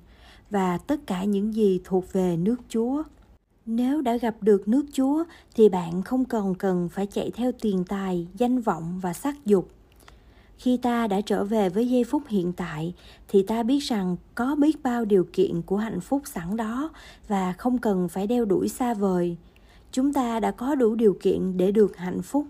và 0.51 0.79
tất 0.79 1.07
cả 1.07 1.25
những 1.25 1.55
gì 1.55 1.81
thuộc 1.85 2.13
về 2.13 2.37
nước 2.37 2.57
Chúa. 2.69 3.03
Nếu 3.67 4.01
đã 4.01 4.17
gặp 4.17 4.37
được 4.41 4.69
nước 4.69 4.87
Chúa 4.93 5.25
thì 5.55 5.69
bạn 5.69 6.03
không 6.03 6.25
còn 6.25 6.55
cần 6.55 6.89
phải 6.89 7.07
chạy 7.07 7.31
theo 7.31 7.53
tiền 7.61 7.85
tài, 7.89 8.27
danh 8.35 8.61
vọng 8.61 9.01
và 9.03 9.13
sắc 9.13 9.47
dục 9.47 9.69
khi 10.59 10.77
ta 10.77 11.07
đã 11.07 11.21
trở 11.21 11.45
về 11.45 11.69
với 11.69 11.89
giây 11.89 12.05
phút 12.05 12.23
hiện 12.29 12.53
tại, 12.53 12.95
thì 13.29 13.43
ta 13.43 13.63
biết 13.63 13.79
rằng 13.79 14.17
có 14.35 14.55
biết 14.55 14.83
bao 14.83 15.05
điều 15.05 15.27
kiện 15.33 15.63
của 15.63 15.77
hạnh 15.77 16.01
phúc 16.01 16.23
sẵn 16.25 16.57
đó 16.57 16.91
và 17.29 17.53
không 17.53 17.79
cần 17.79 18.09
phải 18.09 18.27
đeo 18.27 18.45
đuổi 18.45 18.69
xa 18.69 18.95
vời. 18.95 19.37
Chúng 19.93 20.13
ta 20.13 20.41
đã 20.41 20.51
có 20.51 20.75
đủ 20.75 20.95
điều 20.95 21.17
kiện 21.21 21.57
để 21.57 21.73
được 21.73 21.97
hạnh 21.97 22.23
phúc. 22.23 22.47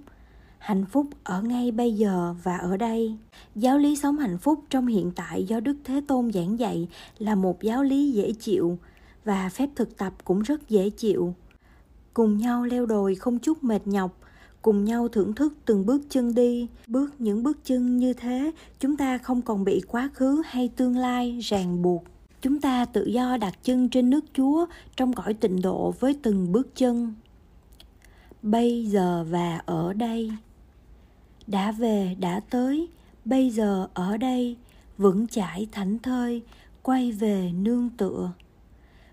Hạnh 0.58 0.84
phúc 0.86 1.06
ở 1.24 1.42
ngay 1.42 1.70
bây 1.70 1.92
giờ 1.92 2.34
và 2.42 2.56
ở 2.56 2.76
đây. 2.76 3.16
Giáo 3.54 3.78
lý 3.78 3.96
sống 3.96 4.18
hạnh 4.18 4.38
phúc 4.38 4.60
trong 4.70 4.86
hiện 4.86 5.12
tại 5.16 5.44
do 5.44 5.60
đức 5.60 5.76
thế 5.84 6.00
tôn 6.06 6.32
giảng 6.32 6.58
dạy 6.58 6.88
là 7.18 7.34
một 7.34 7.62
giáo 7.62 7.82
lý 7.82 8.12
dễ 8.12 8.32
chịu 8.32 8.78
và 9.24 9.48
phép 9.48 9.68
thực 9.76 9.96
tập 9.96 10.12
cũng 10.24 10.42
rất 10.42 10.68
dễ 10.68 10.90
chịu. 10.90 11.34
Cùng 12.14 12.38
nhau 12.38 12.64
leo 12.64 12.86
đồi 12.86 13.14
không 13.14 13.38
chút 13.38 13.64
mệt 13.64 13.86
nhọc 13.86 14.18
cùng 14.64 14.84
nhau 14.84 15.08
thưởng 15.08 15.34
thức 15.34 15.54
từng 15.64 15.86
bước 15.86 16.02
chân 16.10 16.34
đi. 16.34 16.68
Bước 16.86 17.14
những 17.18 17.42
bước 17.42 17.58
chân 17.64 17.96
như 17.96 18.12
thế, 18.12 18.52
chúng 18.80 18.96
ta 18.96 19.18
không 19.18 19.42
còn 19.42 19.64
bị 19.64 19.82
quá 19.88 20.10
khứ 20.14 20.42
hay 20.46 20.68
tương 20.68 20.96
lai 20.96 21.38
ràng 21.42 21.82
buộc. 21.82 22.04
Chúng 22.42 22.60
ta 22.60 22.84
tự 22.84 23.04
do 23.04 23.36
đặt 23.36 23.54
chân 23.62 23.88
trên 23.88 24.10
nước 24.10 24.24
chúa 24.34 24.66
trong 24.96 25.12
cõi 25.12 25.34
tịnh 25.34 25.62
độ 25.62 25.94
với 26.00 26.18
từng 26.22 26.52
bước 26.52 26.76
chân. 26.76 27.14
Bây 28.42 28.86
giờ 28.86 29.24
và 29.30 29.60
ở 29.66 29.92
đây. 29.92 30.32
Đã 31.46 31.72
về, 31.72 32.16
đã 32.20 32.40
tới. 32.50 32.88
Bây 33.24 33.50
giờ, 33.50 33.88
ở 33.94 34.16
đây. 34.16 34.56
Vững 34.98 35.26
chãi 35.26 35.66
thảnh 35.72 35.98
thơi, 35.98 36.42
quay 36.82 37.12
về 37.12 37.52
nương 37.52 37.90
tựa. 37.96 38.30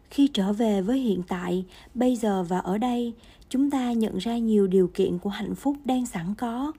Khi 0.09 0.27
trở 0.27 0.53
về 0.53 0.81
với 0.81 1.00
hiện 1.00 1.24
tại, 1.27 1.65
bây 1.94 2.15
giờ 2.15 2.44
và 2.44 2.59
ở 2.59 2.77
đây 2.77 3.13
chúng 3.51 3.69
ta 3.69 3.92
nhận 3.92 4.18
ra 4.18 4.38
nhiều 4.38 4.68
điều 4.68 4.88
kiện 4.94 5.18
của 5.18 5.30
hạnh 5.30 5.56
phúc 5.56 5.75
đang 5.86 6.06
sẵn 6.06 6.36
có. 6.36 6.71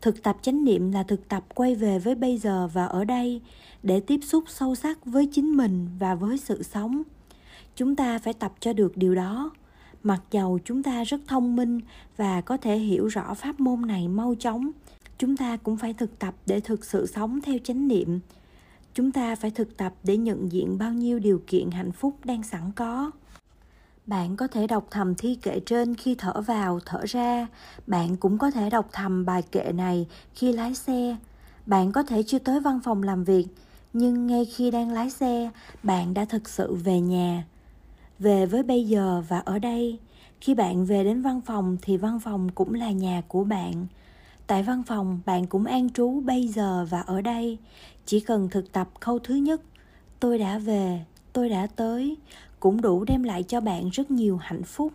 Thực 0.00 0.22
tập 0.22 0.36
chánh 0.42 0.64
niệm 0.64 0.92
là 0.92 1.02
thực 1.02 1.28
tập 1.28 1.44
quay 1.54 1.74
về 1.74 1.98
với 1.98 2.14
bây 2.14 2.38
giờ 2.38 2.68
và 2.72 2.86
ở 2.86 3.04
đây 3.04 3.40
để 3.82 4.00
tiếp 4.00 4.20
xúc 4.22 4.44
sâu 4.48 4.74
sắc 4.74 5.06
với 5.06 5.26
chính 5.26 5.56
mình 5.56 5.88
và 5.98 6.14
với 6.14 6.38
sự 6.38 6.62
sống. 6.62 7.02
Chúng 7.76 7.96
ta 7.96 8.18
phải 8.18 8.34
tập 8.34 8.52
cho 8.60 8.72
được 8.72 8.96
điều 8.96 9.14
đó. 9.14 9.50
Mặc 10.02 10.22
dầu 10.30 10.58
chúng 10.64 10.82
ta 10.82 11.04
rất 11.04 11.20
thông 11.26 11.56
minh 11.56 11.80
và 12.16 12.40
có 12.40 12.56
thể 12.56 12.78
hiểu 12.78 13.06
rõ 13.06 13.34
pháp 13.34 13.60
môn 13.60 13.86
này 13.86 14.08
mau 14.08 14.34
chóng, 14.34 14.70
chúng 15.18 15.36
ta 15.36 15.56
cũng 15.56 15.76
phải 15.76 15.94
thực 15.94 16.18
tập 16.18 16.34
để 16.46 16.60
thực 16.60 16.84
sự 16.84 17.06
sống 17.06 17.40
theo 17.40 17.58
chánh 17.64 17.88
niệm. 17.88 18.20
Chúng 18.94 19.12
ta 19.12 19.34
phải 19.36 19.50
thực 19.50 19.76
tập 19.76 19.94
để 20.04 20.16
nhận 20.16 20.52
diện 20.52 20.78
bao 20.78 20.92
nhiêu 20.92 21.18
điều 21.18 21.42
kiện 21.46 21.70
hạnh 21.70 21.92
phúc 21.92 22.16
đang 22.24 22.42
sẵn 22.42 22.72
có 22.76 23.10
bạn 24.06 24.36
có 24.36 24.46
thể 24.46 24.66
đọc 24.66 24.86
thầm 24.90 25.14
thi 25.14 25.34
kệ 25.42 25.60
trên 25.60 25.94
khi 25.94 26.14
thở 26.14 26.40
vào, 26.40 26.80
thở 26.86 27.00
ra. 27.06 27.46
Bạn 27.86 28.16
cũng 28.16 28.38
có 28.38 28.50
thể 28.50 28.70
đọc 28.70 28.88
thầm 28.92 29.24
bài 29.24 29.42
kệ 29.42 29.72
này 29.72 30.06
khi 30.34 30.52
lái 30.52 30.74
xe. 30.74 31.16
Bạn 31.66 31.92
có 31.92 32.02
thể 32.02 32.22
chưa 32.22 32.38
tới 32.38 32.60
văn 32.60 32.80
phòng 32.84 33.02
làm 33.02 33.24
việc, 33.24 33.46
nhưng 33.92 34.26
ngay 34.26 34.44
khi 34.44 34.70
đang 34.70 34.90
lái 34.90 35.10
xe, 35.10 35.50
bạn 35.82 36.14
đã 36.14 36.24
thực 36.24 36.48
sự 36.48 36.74
về 36.74 37.00
nhà. 37.00 37.44
Về 38.18 38.46
với 38.46 38.62
bây 38.62 38.84
giờ 38.84 39.22
và 39.28 39.38
ở 39.38 39.58
đây. 39.58 39.98
Khi 40.40 40.54
bạn 40.54 40.84
về 40.84 41.04
đến 41.04 41.22
văn 41.22 41.40
phòng 41.40 41.76
thì 41.82 41.96
văn 41.96 42.20
phòng 42.20 42.48
cũng 42.54 42.74
là 42.74 42.90
nhà 42.90 43.22
của 43.28 43.44
bạn. 43.44 43.86
Tại 44.46 44.62
văn 44.62 44.82
phòng, 44.82 45.20
bạn 45.26 45.46
cũng 45.46 45.64
an 45.64 45.90
trú 45.90 46.20
bây 46.20 46.48
giờ 46.48 46.86
và 46.90 47.00
ở 47.00 47.20
đây. 47.20 47.58
Chỉ 48.06 48.20
cần 48.20 48.48
thực 48.48 48.72
tập 48.72 48.88
câu 49.00 49.18
thứ 49.18 49.34
nhất, 49.34 49.60
tôi 50.20 50.38
đã 50.38 50.58
về 50.58 51.04
tôi 51.32 51.48
đã 51.48 51.66
tới, 51.66 52.16
cũng 52.60 52.80
đủ 52.80 53.04
đem 53.04 53.22
lại 53.22 53.42
cho 53.42 53.60
bạn 53.60 53.88
rất 53.88 54.10
nhiều 54.10 54.36
hạnh 54.36 54.62
phúc. 54.62 54.92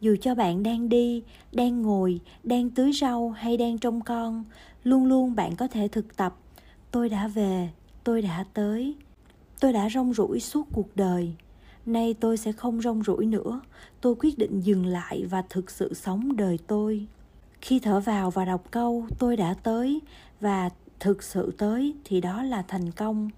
Dù 0.00 0.16
cho 0.20 0.34
bạn 0.34 0.62
đang 0.62 0.88
đi, 0.88 1.22
đang 1.52 1.82
ngồi, 1.82 2.20
đang 2.42 2.70
tưới 2.70 2.92
rau 2.92 3.30
hay 3.30 3.56
đang 3.56 3.78
trông 3.78 4.00
con, 4.00 4.44
luôn 4.84 5.06
luôn 5.06 5.34
bạn 5.34 5.56
có 5.56 5.68
thể 5.68 5.88
thực 5.88 6.16
tập. 6.16 6.36
Tôi 6.90 7.08
đã 7.08 7.28
về, 7.28 7.70
tôi 8.04 8.22
đã 8.22 8.44
tới, 8.54 8.94
tôi 9.60 9.72
đã 9.72 9.88
rong 9.88 10.14
ruổi 10.14 10.40
suốt 10.40 10.66
cuộc 10.72 10.96
đời. 10.96 11.32
Nay 11.86 12.14
tôi 12.20 12.36
sẽ 12.36 12.52
không 12.52 12.82
rong 12.82 13.02
ruổi 13.02 13.26
nữa, 13.26 13.60
tôi 14.00 14.14
quyết 14.18 14.38
định 14.38 14.60
dừng 14.60 14.86
lại 14.86 15.24
và 15.30 15.42
thực 15.48 15.70
sự 15.70 15.94
sống 15.94 16.36
đời 16.36 16.58
tôi. 16.66 17.06
Khi 17.60 17.78
thở 17.78 18.00
vào 18.00 18.30
và 18.30 18.44
đọc 18.44 18.64
câu, 18.70 19.06
tôi 19.18 19.36
đã 19.36 19.54
tới 19.54 20.00
và 20.40 20.70
thực 21.00 21.22
sự 21.22 21.52
tới 21.58 21.94
thì 22.04 22.20
đó 22.20 22.42
là 22.42 22.62
thành 22.62 22.90
công. 22.90 23.30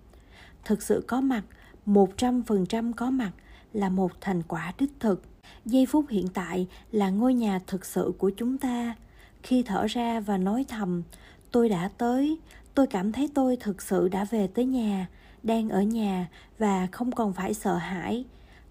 Thực 0.64 0.82
sự 0.82 1.04
có 1.06 1.20
mặt 1.20 1.42
một 1.86 2.16
trăm 2.16 2.42
phần 2.42 2.66
trăm 2.66 2.92
có 2.92 3.10
mặt 3.10 3.30
là 3.72 3.88
một 3.88 4.12
thành 4.20 4.42
quả 4.42 4.72
đích 4.78 4.92
thực. 5.00 5.22
Giây 5.64 5.86
phút 5.86 6.04
hiện 6.08 6.28
tại 6.34 6.66
là 6.92 7.10
ngôi 7.10 7.34
nhà 7.34 7.60
thực 7.66 7.84
sự 7.84 8.12
của 8.18 8.30
chúng 8.30 8.58
ta. 8.58 8.94
Khi 9.42 9.62
thở 9.62 9.86
ra 9.86 10.20
và 10.20 10.38
nói 10.38 10.64
thầm, 10.68 11.02
tôi 11.50 11.68
đã 11.68 11.90
tới. 11.98 12.38
Tôi 12.74 12.86
cảm 12.86 13.12
thấy 13.12 13.30
tôi 13.34 13.56
thực 13.56 13.82
sự 13.82 14.08
đã 14.08 14.24
về 14.24 14.46
tới 14.46 14.64
nhà, 14.64 15.08
đang 15.42 15.68
ở 15.68 15.82
nhà 15.82 16.28
và 16.58 16.88
không 16.92 17.12
còn 17.12 17.32
phải 17.32 17.54
sợ 17.54 17.76
hãi. 17.76 18.24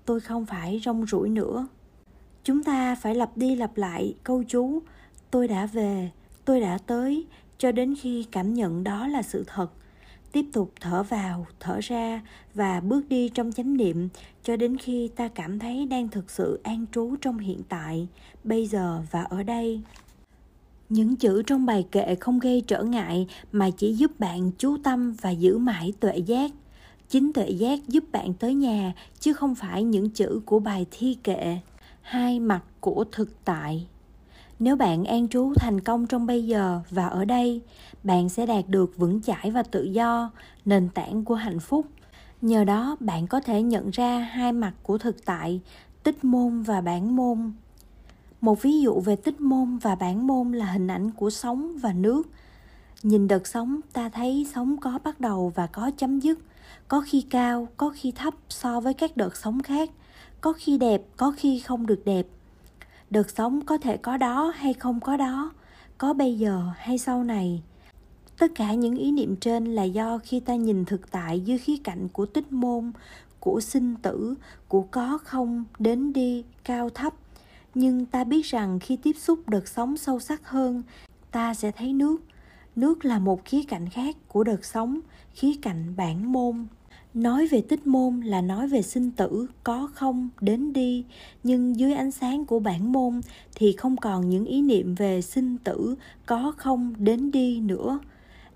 Tôi 0.05 0.19
không 0.19 0.45
phải 0.45 0.81
rong 0.85 1.05
ruổi 1.05 1.29
nữa. 1.29 1.67
Chúng 2.43 2.63
ta 2.63 2.95
phải 2.95 3.15
lặp 3.15 3.37
đi 3.37 3.55
lặp 3.55 3.77
lại 3.77 4.15
câu 4.23 4.43
chú, 4.47 4.79
tôi 5.31 5.47
đã 5.47 5.65
về. 5.65 6.09
Tôi 6.45 6.59
đã 6.59 6.77
tới. 6.77 7.27
Cho 7.57 7.71
đến 7.71 7.95
khi 8.01 8.27
cảm 8.31 8.53
nhận 8.53 8.83
đó 8.83 9.07
là 9.07 9.21
sự 9.21 9.43
thật 9.47 9.67
tiếp 10.31 10.45
tục 10.53 10.73
thở 10.79 11.03
vào, 11.03 11.47
thở 11.59 11.79
ra 11.81 12.21
và 12.53 12.79
bước 12.79 13.09
đi 13.09 13.29
trong 13.29 13.51
chánh 13.51 13.77
niệm 13.77 14.09
cho 14.43 14.55
đến 14.55 14.77
khi 14.77 15.09
ta 15.15 15.27
cảm 15.27 15.59
thấy 15.59 15.85
đang 15.85 16.09
thực 16.09 16.29
sự 16.29 16.59
an 16.63 16.85
trú 16.91 17.15
trong 17.21 17.37
hiện 17.37 17.61
tại, 17.69 18.07
bây 18.43 18.67
giờ 18.67 19.01
và 19.11 19.23
ở 19.23 19.43
đây. 19.43 19.81
Những 20.89 21.15
chữ 21.15 21.41
trong 21.41 21.65
bài 21.65 21.85
kệ 21.91 22.15
không 22.15 22.39
gây 22.39 22.63
trở 22.67 22.83
ngại 22.83 23.27
mà 23.51 23.69
chỉ 23.69 23.93
giúp 23.93 24.19
bạn 24.19 24.51
chú 24.57 24.77
tâm 24.83 25.15
và 25.21 25.29
giữ 25.29 25.57
mãi 25.57 25.93
tuệ 25.99 26.17
giác. 26.17 26.51
Chính 27.09 27.33
tuệ 27.33 27.49
giác 27.49 27.87
giúp 27.87 28.03
bạn 28.11 28.33
tới 28.33 28.53
nhà, 28.53 28.93
chứ 29.19 29.33
không 29.33 29.55
phải 29.55 29.83
những 29.83 30.09
chữ 30.09 30.41
của 30.45 30.59
bài 30.59 30.85
thi 30.91 31.17
kệ. 31.23 31.57
Hai 32.01 32.39
mặt 32.39 32.63
của 32.79 33.05
thực 33.11 33.45
tại. 33.45 33.87
Nếu 34.59 34.75
bạn 34.75 35.05
an 35.05 35.27
trú 35.27 35.53
thành 35.55 35.79
công 35.79 36.07
trong 36.07 36.25
bây 36.25 36.47
giờ 36.47 36.81
và 36.89 37.07
ở 37.07 37.25
đây 37.25 37.61
bạn 38.03 38.29
sẽ 38.29 38.45
đạt 38.45 38.65
được 38.67 38.97
vững 38.97 39.21
chãi 39.21 39.51
và 39.51 39.63
tự 39.63 39.83
do, 39.83 40.31
nền 40.65 40.89
tảng 40.89 41.25
của 41.25 41.35
hạnh 41.35 41.59
phúc. 41.59 41.85
Nhờ 42.41 42.63
đó, 42.63 42.95
bạn 42.99 43.27
có 43.27 43.39
thể 43.39 43.61
nhận 43.61 43.89
ra 43.89 44.19
hai 44.19 44.51
mặt 44.51 44.73
của 44.83 44.97
thực 44.97 45.25
tại, 45.25 45.61
tích 46.03 46.23
môn 46.23 46.61
và 46.61 46.81
bản 46.81 47.15
môn. 47.15 47.51
Một 48.41 48.61
ví 48.61 48.81
dụ 48.81 48.99
về 48.99 49.15
tích 49.15 49.41
môn 49.41 49.77
và 49.77 49.95
bản 49.95 50.27
môn 50.27 50.51
là 50.51 50.65
hình 50.65 50.87
ảnh 50.87 51.11
của 51.11 51.29
sóng 51.29 51.77
và 51.77 51.93
nước. 51.93 52.23
Nhìn 53.03 53.27
đợt 53.27 53.47
sóng, 53.47 53.79
ta 53.93 54.09
thấy 54.09 54.47
sóng 54.53 54.77
có 54.77 54.99
bắt 55.03 55.19
đầu 55.19 55.51
và 55.55 55.67
có 55.67 55.91
chấm 55.97 56.19
dứt. 56.19 56.39
Có 56.87 57.01
khi 57.01 57.21
cao, 57.21 57.67
có 57.77 57.89
khi 57.95 58.11
thấp 58.11 58.33
so 58.49 58.79
với 58.79 58.93
các 58.93 59.17
đợt 59.17 59.37
sóng 59.37 59.63
khác. 59.63 59.89
Có 60.41 60.53
khi 60.53 60.77
đẹp, 60.77 61.01
có 61.17 61.33
khi 61.37 61.59
không 61.59 61.85
được 61.85 62.01
đẹp. 62.05 62.27
Đợt 63.09 63.29
sóng 63.29 63.65
có 63.65 63.77
thể 63.77 63.97
có 63.97 64.17
đó 64.17 64.53
hay 64.55 64.73
không 64.73 64.99
có 64.99 65.17
đó, 65.17 65.51
có 65.97 66.13
bây 66.13 66.37
giờ 66.37 66.63
hay 66.77 66.97
sau 66.97 67.23
này 67.23 67.63
tất 68.39 68.51
cả 68.55 68.73
những 68.73 68.95
ý 68.95 69.11
niệm 69.11 69.35
trên 69.35 69.65
là 69.65 69.83
do 69.83 70.17
khi 70.17 70.39
ta 70.39 70.55
nhìn 70.55 70.85
thực 70.85 71.11
tại 71.11 71.39
dưới 71.39 71.57
khía 71.57 71.77
cạnh 71.83 72.09
của 72.13 72.25
tích 72.25 72.51
môn, 72.51 72.91
của 73.39 73.61
sinh 73.61 73.95
tử, 74.01 74.35
của 74.67 74.81
có 74.81 75.19
không, 75.23 75.63
đến 75.79 76.13
đi, 76.13 76.43
cao 76.63 76.89
thấp. 76.89 77.13
Nhưng 77.75 78.05
ta 78.05 78.23
biết 78.23 78.45
rằng 78.45 78.79
khi 78.79 78.95
tiếp 78.95 79.15
xúc 79.17 79.49
đợt 79.49 79.67
sóng 79.67 79.97
sâu 79.97 80.19
sắc 80.19 80.49
hơn, 80.49 80.83
ta 81.31 81.53
sẽ 81.53 81.71
thấy 81.71 81.93
nước. 81.93 82.17
Nước 82.75 83.05
là 83.05 83.19
một 83.19 83.45
khía 83.45 83.63
cạnh 83.63 83.89
khác 83.89 84.15
của 84.27 84.43
đợt 84.43 84.65
sóng 84.65 84.99
khía 85.33 85.53
cạnh 85.61 85.93
bản 85.97 86.31
môn. 86.31 86.67
Nói 87.13 87.47
về 87.47 87.61
tích 87.61 87.87
môn 87.87 88.21
là 88.21 88.41
nói 88.41 88.67
về 88.67 88.81
sinh 88.81 89.11
tử, 89.11 89.47
có 89.63 89.89
không, 89.93 90.29
đến 90.41 90.73
đi. 90.73 91.05
Nhưng 91.43 91.79
dưới 91.79 91.93
ánh 91.93 92.11
sáng 92.11 92.45
của 92.45 92.59
bản 92.59 92.91
môn 92.91 93.21
thì 93.55 93.73
không 93.73 93.97
còn 93.97 94.29
những 94.29 94.45
ý 94.45 94.61
niệm 94.61 94.95
về 94.95 95.21
sinh 95.21 95.57
tử, 95.57 95.95
có 96.25 96.53
không, 96.57 96.93
đến 96.97 97.31
đi 97.31 97.59
nữa 97.59 97.99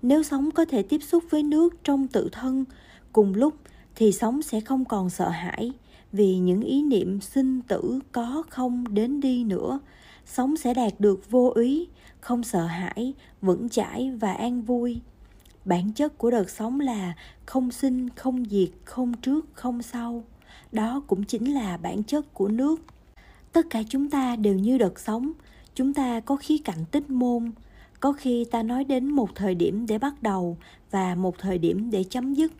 nếu 0.04 0.22
sống 0.22 0.50
có 0.50 0.64
thể 0.64 0.82
tiếp 0.82 1.02
xúc 1.02 1.24
với 1.30 1.42
nước 1.42 1.84
trong 1.84 2.08
tự 2.08 2.28
thân, 2.32 2.64
cùng 3.12 3.34
lúc 3.34 3.54
thì 3.94 4.12
sống 4.12 4.42
sẽ 4.42 4.60
không 4.60 4.84
còn 4.84 5.10
sợ 5.10 5.28
hãi 5.28 5.72
vì 6.12 6.38
những 6.38 6.60
ý 6.60 6.82
niệm 6.82 7.20
sinh 7.20 7.60
tử 7.62 8.00
có 8.12 8.42
không 8.50 8.94
đến 8.94 9.20
đi 9.20 9.44
nữa. 9.44 9.78
Sống 10.26 10.56
sẽ 10.56 10.74
đạt 10.74 10.92
được 10.98 11.30
vô 11.30 11.52
ý, 11.56 11.88
không 12.20 12.42
sợ 12.42 12.66
hãi, 12.66 13.14
vững 13.42 13.68
chãi 13.68 14.10
và 14.20 14.32
an 14.32 14.62
vui. 14.62 15.00
Bản 15.64 15.92
chất 15.92 16.18
của 16.18 16.30
đợt 16.30 16.50
sống 16.50 16.80
là 16.80 17.14
không 17.46 17.70
sinh, 17.70 18.10
không 18.10 18.44
diệt, 18.50 18.70
không 18.84 19.14
trước, 19.14 19.46
không 19.52 19.82
sau. 19.82 20.24
Đó 20.72 21.02
cũng 21.06 21.24
chính 21.24 21.54
là 21.54 21.76
bản 21.76 22.02
chất 22.02 22.34
của 22.34 22.48
nước. 22.48 22.80
Tất 23.52 23.66
cả 23.70 23.82
chúng 23.88 24.10
ta 24.10 24.36
đều 24.36 24.54
như 24.54 24.78
đợt 24.78 25.00
sống. 25.00 25.32
Chúng 25.74 25.94
ta 25.94 26.20
có 26.20 26.36
khí 26.36 26.58
cạnh 26.58 26.84
tích 26.90 27.10
môn 27.10 27.50
có 28.04 28.12
khi 28.12 28.44
ta 28.44 28.62
nói 28.62 28.84
đến 28.84 29.08
một 29.08 29.34
thời 29.34 29.54
điểm 29.54 29.86
để 29.86 29.98
bắt 29.98 30.22
đầu 30.22 30.56
và 30.90 31.14
một 31.14 31.38
thời 31.38 31.58
điểm 31.58 31.90
để 31.90 32.04
chấm 32.04 32.34
dứt. 32.34 32.52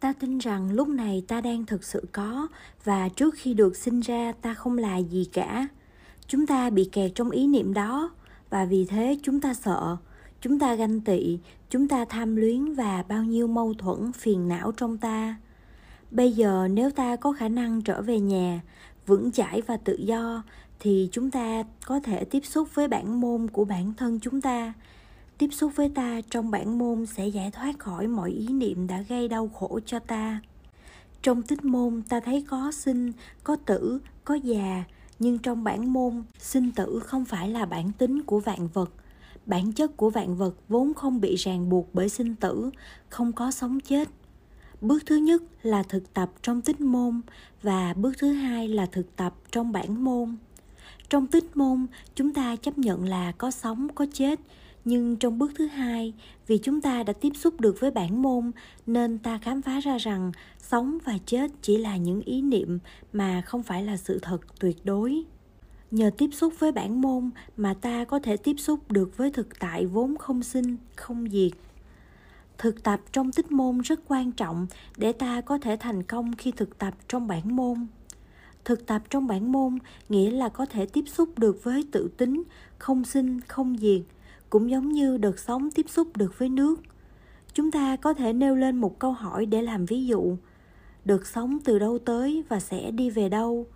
Ta 0.00 0.12
tin 0.12 0.38
rằng 0.38 0.72
lúc 0.72 0.88
này 0.88 1.22
ta 1.28 1.40
đang 1.40 1.66
thực 1.66 1.84
sự 1.84 2.06
có 2.12 2.48
và 2.84 3.08
trước 3.08 3.34
khi 3.34 3.54
được 3.54 3.76
sinh 3.76 4.00
ra 4.00 4.32
ta 4.42 4.54
không 4.54 4.78
là 4.78 4.96
gì 4.96 5.28
cả. 5.32 5.68
Chúng 6.26 6.46
ta 6.46 6.70
bị 6.70 6.88
kẹt 6.92 7.12
trong 7.14 7.30
ý 7.30 7.46
niệm 7.46 7.74
đó 7.74 8.10
và 8.50 8.64
vì 8.64 8.84
thế 8.84 9.18
chúng 9.22 9.40
ta 9.40 9.54
sợ, 9.54 9.96
chúng 10.40 10.58
ta 10.58 10.74
ganh 10.74 11.00
tị, 11.00 11.38
chúng 11.70 11.88
ta 11.88 12.04
tham 12.04 12.36
luyến 12.36 12.74
và 12.74 13.04
bao 13.08 13.24
nhiêu 13.24 13.46
mâu 13.46 13.74
thuẫn 13.74 14.12
phiền 14.12 14.48
não 14.48 14.72
trong 14.72 14.98
ta. 14.98 15.36
Bây 16.10 16.32
giờ 16.32 16.68
nếu 16.70 16.90
ta 16.90 17.16
có 17.16 17.32
khả 17.32 17.48
năng 17.48 17.82
trở 17.82 18.02
về 18.02 18.20
nhà, 18.20 18.60
vững 19.06 19.32
chãi 19.32 19.62
và 19.66 19.76
tự 19.76 19.96
do 19.96 20.42
thì 20.80 21.08
chúng 21.12 21.30
ta 21.30 21.64
có 21.86 22.00
thể 22.00 22.24
tiếp 22.24 22.44
xúc 22.44 22.68
với 22.74 22.88
bản 22.88 23.20
môn 23.20 23.50
của 23.50 23.64
bản 23.64 23.94
thân 23.96 24.20
chúng 24.20 24.40
ta. 24.40 24.72
Tiếp 25.38 25.48
xúc 25.52 25.72
với 25.76 25.88
ta 25.94 26.20
trong 26.30 26.50
bản 26.50 26.78
môn 26.78 27.06
sẽ 27.06 27.28
giải 27.28 27.50
thoát 27.50 27.78
khỏi 27.78 28.06
mọi 28.06 28.30
ý 28.30 28.48
niệm 28.48 28.86
đã 28.86 29.02
gây 29.08 29.28
đau 29.28 29.48
khổ 29.48 29.80
cho 29.86 29.98
ta. 29.98 30.40
Trong 31.22 31.42
tích 31.42 31.64
môn, 31.64 32.02
ta 32.08 32.20
thấy 32.20 32.44
có 32.48 32.72
sinh, 32.72 33.12
có 33.44 33.56
tử, 33.56 34.00
có 34.24 34.34
già, 34.34 34.84
nhưng 35.18 35.38
trong 35.38 35.64
bản 35.64 35.92
môn, 35.92 36.22
sinh 36.38 36.72
tử 36.72 37.00
không 37.04 37.24
phải 37.24 37.48
là 37.48 37.66
bản 37.66 37.92
tính 37.92 38.22
của 38.22 38.40
vạn 38.40 38.68
vật. 38.68 38.90
Bản 39.46 39.72
chất 39.72 39.96
của 39.96 40.10
vạn 40.10 40.36
vật 40.36 40.54
vốn 40.68 40.94
không 40.94 41.20
bị 41.20 41.36
ràng 41.36 41.68
buộc 41.68 41.88
bởi 41.92 42.08
sinh 42.08 42.34
tử, 42.34 42.70
không 43.08 43.32
có 43.32 43.50
sống 43.50 43.80
chết. 43.80 44.08
Bước 44.80 45.02
thứ 45.06 45.16
nhất 45.16 45.42
là 45.62 45.82
thực 45.82 46.14
tập 46.14 46.30
trong 46.42 46.62
tích 46.62 46.80
môn 46.80 47.20
và 47.62 47.94
bước 47.94 48.12
thứ 48.18 48.32
hai 48.32 48.68
là 48.68 48.86
thực 48.86 49.16
tập 49.16 49.34
trong 49.50 49.72
bản 49.72 50.04
môn 50.04 50.36
trong 51.10 51.26
tích 51.26 51.56
môn, 51.56 51.86
chúng 52.14 52.34
ta 52.34 52.56
chấp 52.56 52.78
nhận 52.78 53.04
là 53.04 53.32
có 53.32 53.50
sống, 53.50 53.88
có 53.94 54.06
chết. 54.12 54.40
Nhưng 54.84 55.16
trong 55.16 55.38
bước 55.38 55.52
thứ 55.54 55.66
hai, 55.66 56.12
vì 56.46 56.58
chúng 56.58 56.80
ta 56.80 57.02
đã 57.02 57.12
tiếp 57.12 57.32
xúc 57.34 57.60
được 57.60 57.80
với 57.80 57.90
bản 57.90 58.22
môn, 58.22 58.50
nên 58.86 59.18
ta 59.18 59.38
khám 59.38 59.62
phá 59.62 59.80
ra 59.80 59.98
rằng 59.98 60.32
sống 60.58 60.98
và 61.04 61.18
chết 61.26 61.50
chỉ 61.62 61.76
là 61.76 61.96
những 61.96 62.20
ý 62.20 62.42
niệm 62.42 62.78
mà 63.12 63.40
không 63.40 63.62
phải 63.62 63.82
là 63.82 63.96
sự 63.96 64.18
thật 64.22 64.40
tuyệt 64.60 64.76
đối. 64.84 65.22
Nhờ 65.90 66.10
tiếp 66.18 66.30
xúc 66.32 66.54
với 66.58 66.72
bản 66.72 67.00
môn 67.00 67.30
mà 67.56 67.74
ta 67.74 68.04
có 68.04 68.18
thể 68.18 68.36
tiếp 68.36 68.56
xúc 68.58 68.92
được 68.92 69.16
với 69.16 69.30
thực 69.30 69.58
tại 69.58 69.86
vốn 69.86 70.16
không 70.18 70.42
sinh, 70.42 70.76
không 70.96 71.28
diệt. 71.30 71.52
Thực 72.58 72.82
tập 72.82 73.00
trong 73.12 73.32
tích 73.32 73.52
môn 73.52 73.78
rất 73.80 74.00
quan 74.08 74.32
trọng 74.32 74.66
để 74.96 75.12
ta 75.12 75.40
có 75.40 75.58
thể 75.58 75.76
thành 75.80 76.02
công 76.02 76.36
khi 76.36 76.52
thực 76.52 76.78
tập 76.78 76.94
trong 77.08 77.26
bản 77.26 77.56
môn 77.56 77.86
thực 78.64 78.86
tập 78.86 79.02
trong 79.10 79.26
bản 79.26 79.52
môn, 79.52 79.78
nghĩa 80.08 80.30
là 80.30 80.48
có 80.48 80.66
thể 80.66 80.86
tiếp 80.86 81.04
xúc 81.06 81.38
được 81.38 81.64
với 81.64 81.86
tự 81.92 82.08
tính, 82.16 82.42
không 82.78 83.04
sinh, 83.04 83.40
không 83.40 83.76
diệt, 83.78 84.02
cũng 84.50 84.70
giống 84.70 84.88
như 84.88 85.18
đợt 85.18 85.38
sóng 85.38 85.70
tiếp 85.70 85.86
xúc 85.88 86.16
được 86.16 86.38
với 86.38 86.48
nước. 86.48 86.80
Chúng 87.52 87.70
ta 87.70 87.96
có 87.96 88.14
thể 88.14 88.32
nêu 88.32 88.56
lên 88.56 88.76
một 88.76 88.98
câu 88.98 89.12
hỏi 89.12 89.46
để 89.46 89.62
làm 89.62 89.86
ví 89.86 90.06
dụ. 90.06 90.36
Đợt 91.04 91.26
sóng 91.26 91.58
từ 91.64 91.78
đâu 91.78 91.98
tới 91.98 92.44
và 92.48 92.60
sẽ 92.60 92.90
đi 92.90 93.10
về 93.10 93.28
đâu? 93.28 93.66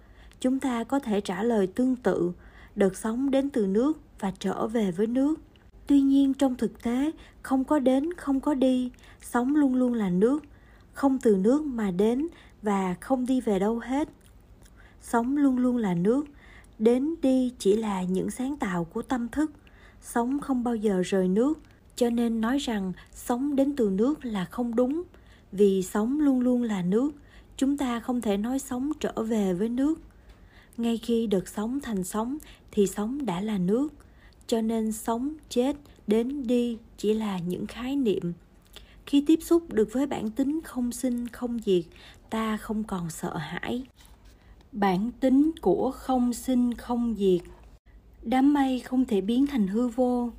Chúng 0.40 0.60
ta 0.60 0.84
có 0.84 0.98
thể 0.98 1.20
trả 1.20 1.42
lời 1.42 1.66
tương 1.66 1.96
tự. 1.96 2.32
Đợt 2.76 2.96
sóng 2.96 3.30
đến 3.30 3.50
từ 3.50 3.66
nước 3.66 4.00
và 4.20 4.32
trở 4.38 4.66
về 4.66 4.90
với 4.90 5.06
nước. 5.06 5.40
Tuy 5.86 6.00
nhiên, 6.00 6.34
trong 6.34 6.54
thực 6.54 6.82
tế, 6.82 7.10
không 7.42 7.64
có 7.64 7.78
đến, 7.78 8.14
không 8.14 8.40
có 8.40 8.54
đi. 8.54 8.90
Sóng 9.20 9.56
luôn 9.56 9.74
luôn 9.74 9.94
là 9.94 10.10
nước. 10.10 10.42
Không 10.92 11.18
từ 11.18 11.36
nước 11.36 11.64
mà 11.64 11.90
đến 11.90 12.26
và 12.62 12.94
không 13.00 13.26
đi 13.26 13.40
về 13.40 13.58
đâu 13.58 13.78
hết 13.78 14.08
sống 15.14 15.36
luôn 15.36 15.58
luôn 15.58 15.76
là 15.76 15.94
nước. 15.94 16.26
Đến 16.78 17.14
đi 17.22 17.52
chỉ 17.58 17.76
là 17.76 18.02
những 18.02 18.30
sáng 18.30 18.56
tạo 18.56 18.84
của 18.84 19.02
tâm 19.02 19.28
thức. 19.28 19.52
Sống 20.02 20.40
không 20.40 20.64
bao 20.64 20.76
giờ 20.76 21.02
rời 21.04 21.28
nước, 21.28 21.58
cho 21.96 22.10
nên 22.10 22.40
nói 22.40 22.58
rằng 22.58 22.92
sống 23.12 23.56
đến 23.56 23.76
từ 23.76 23.90
nước 23.90 24.24
là 24.24 24.44
không 24.44 24.74
đúng. 24.74 25.02
Vì 25.52 25.82
sống 25.82 26.20
luôn 26.20 26.40
luôn 26.40 26.62
là 26.62 26.82
nước, 26.82 27.10
chúng 27.56 27.76
ta 27.76 28.00
không 28.00 28.20
thể 28.20 28.36
nói 28.36 28.58
sống 28.58 28.92
trở 29.00 29.12
về 29.12 29.54
với 29.54 29.68
nước. 29.68 30.00
Ngay 30.76 30.96
khi 30.96 31.26
được 31.26 31.48
sống 31.48 31.80
thành 31.80 32.04
sống 32.04 32.38
thì 32.70 32.86
sống 32.86 33.26
đã 33.26 33.40
là 33.40 33.58
nước, 33.58 33.88
cho 34.46 34.60
nên 34.60 34.92
sống 34.92 35.34
chết 35.48 35.76
đến 36.06 36.46
đi 36.46 36.78
chỉ 36.96 37.14
là 37.14 37.38
những 37.38 37.66
khái 37.66 37.96
niệm. 37.96 38.32
Khi 39.06 39.24
tiếp 39.26 39.38
xúc 39.42 39.72
được 39.72 39.88
với 39.92 40.06
bản 40.06 40.30
tính 40.30 40.60
không 40.64 40.92
sinh 40.92 41.28
không 41.28 41.58
diệt, 41.64 41.84
ta 42.30 42.56
không 42.56 42.84
còn 42.84 43.10
sợ 43.10 43.36
hãi 43.36 43.84
bản 44.74 45.10
tính 45.20 45.50
của 45.60 45.90
không 45.90 46.32
sinh 46.32 46.74
không 46.74 47.14
diệt. 47.18 47.40
Đám 48.22 48.54
mây 48.54 48.80
không 48.80 49.04
thể 49.04 49.20
biến 49.20 49.46
thành 49.46 49.66
hư 49.66 49.88
vô. 49.88 50.30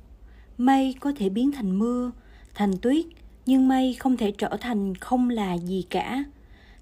Mây 0.58 0.94
có 1.00 1.12
thể 1.16 1.28
biến 1.28 1.52
thành 1.52 1.78
mưa, 1.78 2.10
thành 2.54 2.76
tuyết, 2.82 3.04
nhưng 3.46 3.68
mây 3.68 3.94
không 3.94 4.16
thể 4.16 4.30
trở 4.30 4.56
thành 4.60 4.94
không 4.94 5.30
là 5.30 5.54
gì 5.54 5.86
cả. 5.90 6.24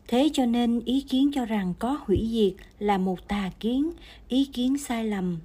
Thế 0.09 0.31
cho 0.33 0.47
nên 0.47 0.81
ý 0.85 1.01
kiến 1.01 1.31
cho 1.35 1.45
rằng 1.45 1.75
có 1.79 1.99
hủy 2.07 2.29
diệt 2.33 2.67
là 2.79 2.99
một 2.99 3.29
tà 3.29 3.51
kiến, 3.61 3.91
ý 4.29 4.45
kiến 4.45 4.79
sai 4.79 5.05
lầm. 5.05 5.39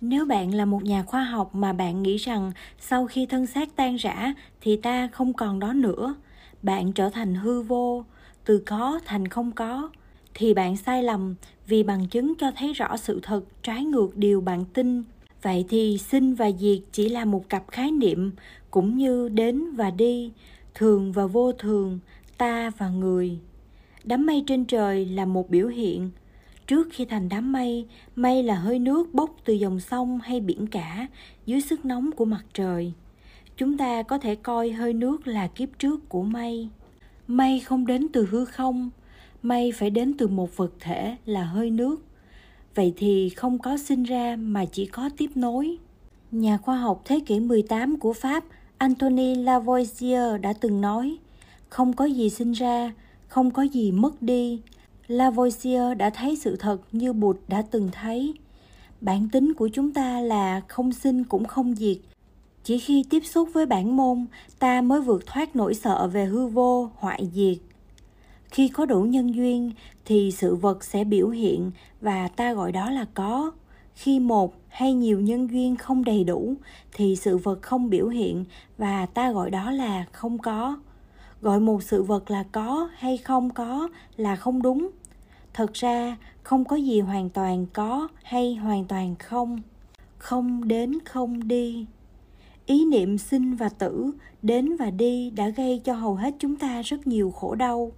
Nếu 0.00 0.26
bạn 0.26 0.54
là 0.54 0.64
một 0.64 0.84
nhà 0.84 1.02
khoa 1.02 1.24
học 1.24 1.54
mà 1.54 1.72
bạn 1.72 2.02
nghĩ 2.02 2.16
rằng 2.16 2.52
sau 2.80 3.06
khi 3.06 3.26
thân 3.26 3.46
xác 3.46 3.76
tan 3.76 3.96
rã 3.96 4.34
thì 4.60 4.76
ta 4.76 5.08
không 5.08 5.32
còn 5.32 5.58
đó 5.58 5.72
nữa, 5.72 6.14
bạn 6.62 6.92
trở 6.92 7.10
thành 7.10 7.34
hư 7.34 7.62
vô, 7.62 8.04
từ 8.44 8.62
có 8.66 9.00
thành 9.04 9.28
không 9.28 9.52
có 9.52 9.90
thì 10.34 10.54
bạn 10.54 10.76
sai 10.76 11.02
lầm 11.02 11.34
vì 11.66 11.82
bằng 11.82 12.06
chứng 12.06 12.34
cho 12.38 12.50
thấy 12.56 12.72
rõ 12.72 12.96
sự 12.96 13.20
thật 13.22 13.44
trái 13.62 13.84
ngược 13.84 14.16
điều 14.16 14.40
bạn 14.40 14.64
tin. 14.64 15.02
Vậy 15.42 15.64
thì 15.68 15.98
sinh 15.98 16.34
và 16.34 16.50
diệt 16.50 16.78
chỉ 16.92 17.08
là 17.08 17.24
một 17.24 17.48
cặp 17.48 17.64
khái 17.70 17.90
niệm, 17.90 18.30
cũng 18.70 18.96
như 18.96 19.28
đến 19.28 19.70
và 19.70 19.90
đi, 19.90 20.32
thường 20.74 21.12
và 21.12 21.26
vô 21.26 21.52
thường, 21.52 21.98
ta 22.38 22.70
và 22.78 22.88
người. 22.88 23.38
Đám 24.04 24.26
mây 24.26 24.44
trên 24.46 24.64
trời 24.64 25.06
là 25.06 25.24
một 25.24 25.50
biểu 25.50 25.68
hiện. 25.68 26.10
Trước 26.66 26.88
khi 26.92 27.04
thành 27.04 27.28
đám 27.28 27.52
mây 27.52 27.86
mây 28.16 28.42
là 28.42 28.54
hơi 28.54 28.78
nước 28.78 29.14
bốc 29.14 29.36
từ 29.44 29.52
dòng 29.52 29.80
sông 29.80 30.18
hay 30.22 30.40
biển 30.40 30.66
cả, 30.66 31.06
dưới 31.46 31.60
sức 31.60 31.84
nóng 31.84 32.10
của 32.12 32.24
mặt 32.24 32.44
trời. 32.54 32.92
Chúng 33.56 33.78
ta 33.78 34.02
có 34.02 34.18
thể 34.18 34.34
coi 34.34 34.70
hơi 34.70 34.92
nước 34.92 35.26
là 35.26 35.46
kiếp 35.46 35.68
trước 35.78 36.08
của 36.08 36.22
mây. 36.22 36.68
Mây 37.26 37.60
không 37.60 37.86
đến 37.86 38.06
từ 38.12 38.26
hư 38.26 38.44
không 38.44 38.90
may 39.42 39.72
phải 39.72 39.90
đến 39.90 40.14
từ 40.18 40.28
một 40.28 40.56
vật 40.56 40.72
thể 40.80 41.16
là 41.26 41.44
hơi 41.44 41.70
nước. 41.70 42.04
Vậy 42.74 42.94
thì 42.96 43.28
không 43.28 43.58
có 43.58 43.76
sinh 43.76 44.02
ra 44.02 44.36
mà 44.36 44.64
chỉ 44.64 44.86
có 44.86 45.10
tiếp 45.16 45.30
nối. 45.34 45.76
Nhà 46.30 46.56
khoa 46.56 46.76
học 46.76 47.02
thế 47.04 47.20
kỷ 47.26 47.40
18 47.40 47.98
của 47.98 48.12
Pháp, 48.12 48.44
Anthony 48.78 49.34
Lavoisier 49.34 50.40
đã 50.40 50.52
từng 50.52 50.80
nói, 50.80 51.16
không 51.68 51.92
có 51.92 52.04
gì 52.04 52.30
sinh 52.30 52.52
ra, 52.52 52.92
không 53.28 53.50
có 53.50 53.62
gì 53.62 53.92
mất 53.92 54.22
đi. 54.22 54.60
Lavoisier 55.06 55.96
đã 55.96 56.10
thấy 56.10 56.36
sự 56.36 56.56
thật 56.56 56.78
như 56.92 57.12
Bụt 57.12 57.36
đã 57.48 57.62
từng 57.62 57.88
thấy. 57.92 58.34
Bản 59.00 59.28
tính 59.32 59.54
của 59.54 59.68
chúng 59.72 59.92
ta 59.92 60.20
là 60.20 60.60
không 60.68 60.92
sinh 60.92 61.24
cũng 61.24 61.44
không 61.44 61.74
diệt. 61.74 61.96
Chỉ 62.64 62.78
khi 62.78 63.04
tiếp 63.10 63.22
xúc 63.24 63.48
với 63.52 63.66
bản 63.66 63.96
môn, 63.96 64.26
ta 64.58 64.80
mới 64.80 65.00
vượt 65.00 65.26
thoát 65.26 65.56
nỗi 65.56 65.74
sợ 65.74 66.08
về 66.12 66.24
hư 66.24 66.46
vô, 66.46 66.90
hoại 66.94 67.28
diệt 67.34 67.71
khi 68.52 68.68
có 68.68 68.86
đủ 68.86 69.02
nhân 69.02 69.34
duyên, 69.34 69.72
thì 70.04 70.30
sự 70.32 70.54
vật 70.54 70.84
sẽ 70.84 71.04
biểu 71.04 71.28
hiện 71.28 71.70
và 72.00 72.28
ta 72.28 72.52
gọi 72.52 72.72
đó 72.72 72.90
là 72.90 73.06
có. 73.14 73.52
Khi 73.94 74.20
một 74.20 74.54
hay 74.68 74.92
nhiều 74.92 75.20
nhân 75.20 75.50
duyên 75.50 75.76
không 75.76 76.04
đầy 76.04 76.24
đủ, 76.24 76.54
thì 76.92 77.16
sự 77.16 77.38
vật 77.38 77.62
không 77.62 77.90
biểu 77.90 78.08
hiện 78.08 78.44
và 78.78 79.06
ta 79.06 79.32
gọi 79.32 79.50
đó 79.50 79.70
là 79.70 80.04
không 80.12 80.38
có. 80.38 80.76
Gọi 81.40 81.60
một 81.60 81.82
sự 81.82 82.02
vật 82.02 82.30
là 82.30 82.44
có 82.52 82.88
hay 82.94 83.16
không 83.16 83.50
có 83.50 83.88
là 84.16 84.36
không 84.36 84.62
đúng. 84.62 84.90
Thật 85.54 85.72
ra, 85.72 86.16
không 86.42 86.64
có 86.64 86.76
gì 86.76 87.00
hoàn 87.00 87.30
toàn 87.30 87.66
có 87.72 88.08
hay 88.22 88.54
hoàn 88.54 88.84
toàn 88.84 89.14
không. 89.16 89.60
Không 90.18 90.68
đến 90.68 90.98
không 91.04 91.48
đi. 91.48 91.86
Ý 92.66 92.84
niệm 92.84 93.18
sinh 93.18 93.54
và 93.54 93.68
tử, 93.68 94.10
đến 94.42 94.76
và 94.76 94.90
đi 94.90 95.30
đã 95.30 95.48
gây 95.48 95.80
cho 95.84 95.94
hầu 95.94 96.14
hết 96.14 96.34
chúng 96.38 96.56
ta 96.56 96.82
rất 96.82 97.06
nhiều 97.06 97.30
khổ 97.30 97.54
đau 97.54 97.92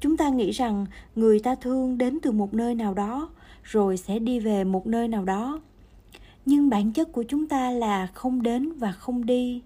chúng 0.00 0.16
ta 0.16 0.28
nghĩ 0.28 0.50
rằng 0.50 0.86
người 1.16 1.40
ta 1.40 1.54
thương 1.54 1.98
đến 1.98 2.18
từ 2.22 2.32
một 2.32 2.54
nơi 2.54 2.74
nào 2.74 2.94
đó, 2.94 3.28
rồi 3.62 3.96
sẽ 3.96 4.18
đi 4.18 4.40
về 4.40 4.64
một 4.64 4.86
nơi 4.86 5.08
nào 5.08 5.24
đó. 5.24 5.60
Nhưng 6.46 6.68
bản 6.70 6.92
chất 6.92 7.12
của 7.12 7.22
chúng 7.22 7.46
ta 7.46 7.70
là 7.70 8.06
không 8.06 8.42
đến 8.42 8.72
và 8.72 8.92
không 8.92 9.26
đi. 9.26 9.62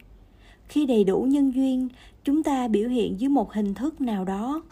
Khi 0.68 0.86
đầy 0.86 1.04
đủ 1.04 1.22
nhân 1.22 1.54
duyên, 1.54 1.88
chúng 2.24 2.42
ta 2.42 2.68
biểu 2.68 2.88
hiện 2.88 3.20
dưới 3.20 3.28
một 3.28 3.52
hình 3.52 3.74
thức 3.74 4.00
nào 4.00 4.24
đó. 4.24 4.62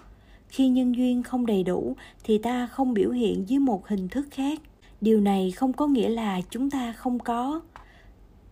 Khi 0.49 0.69
nhân 0.69 0.97
duyên 0.97 1.23
không 1.23 1.47
đầy 1.47 1.63
đủ, 1.63 1.97
thì 2.25 2.39
ta 2.39 2.67
không 2.67 2.95
biểu 2.95 3.11
hiện 3.11 3.49
dưới 3.49 3.59
một 3.59 3.89
hình 3.89 4.09
thức 4.09 4.27
khác. 4.31 4.61
Điều 5.01 5.21
này 5.21 5.51
không 5.51 5.73
có 5.73 5.87
nghĩa 5.87 6.09
là 6.09 6.41
chúng 6.51 6.71
ta 6.71 6.93
không 6.93 7.19
có. 7.19 7.61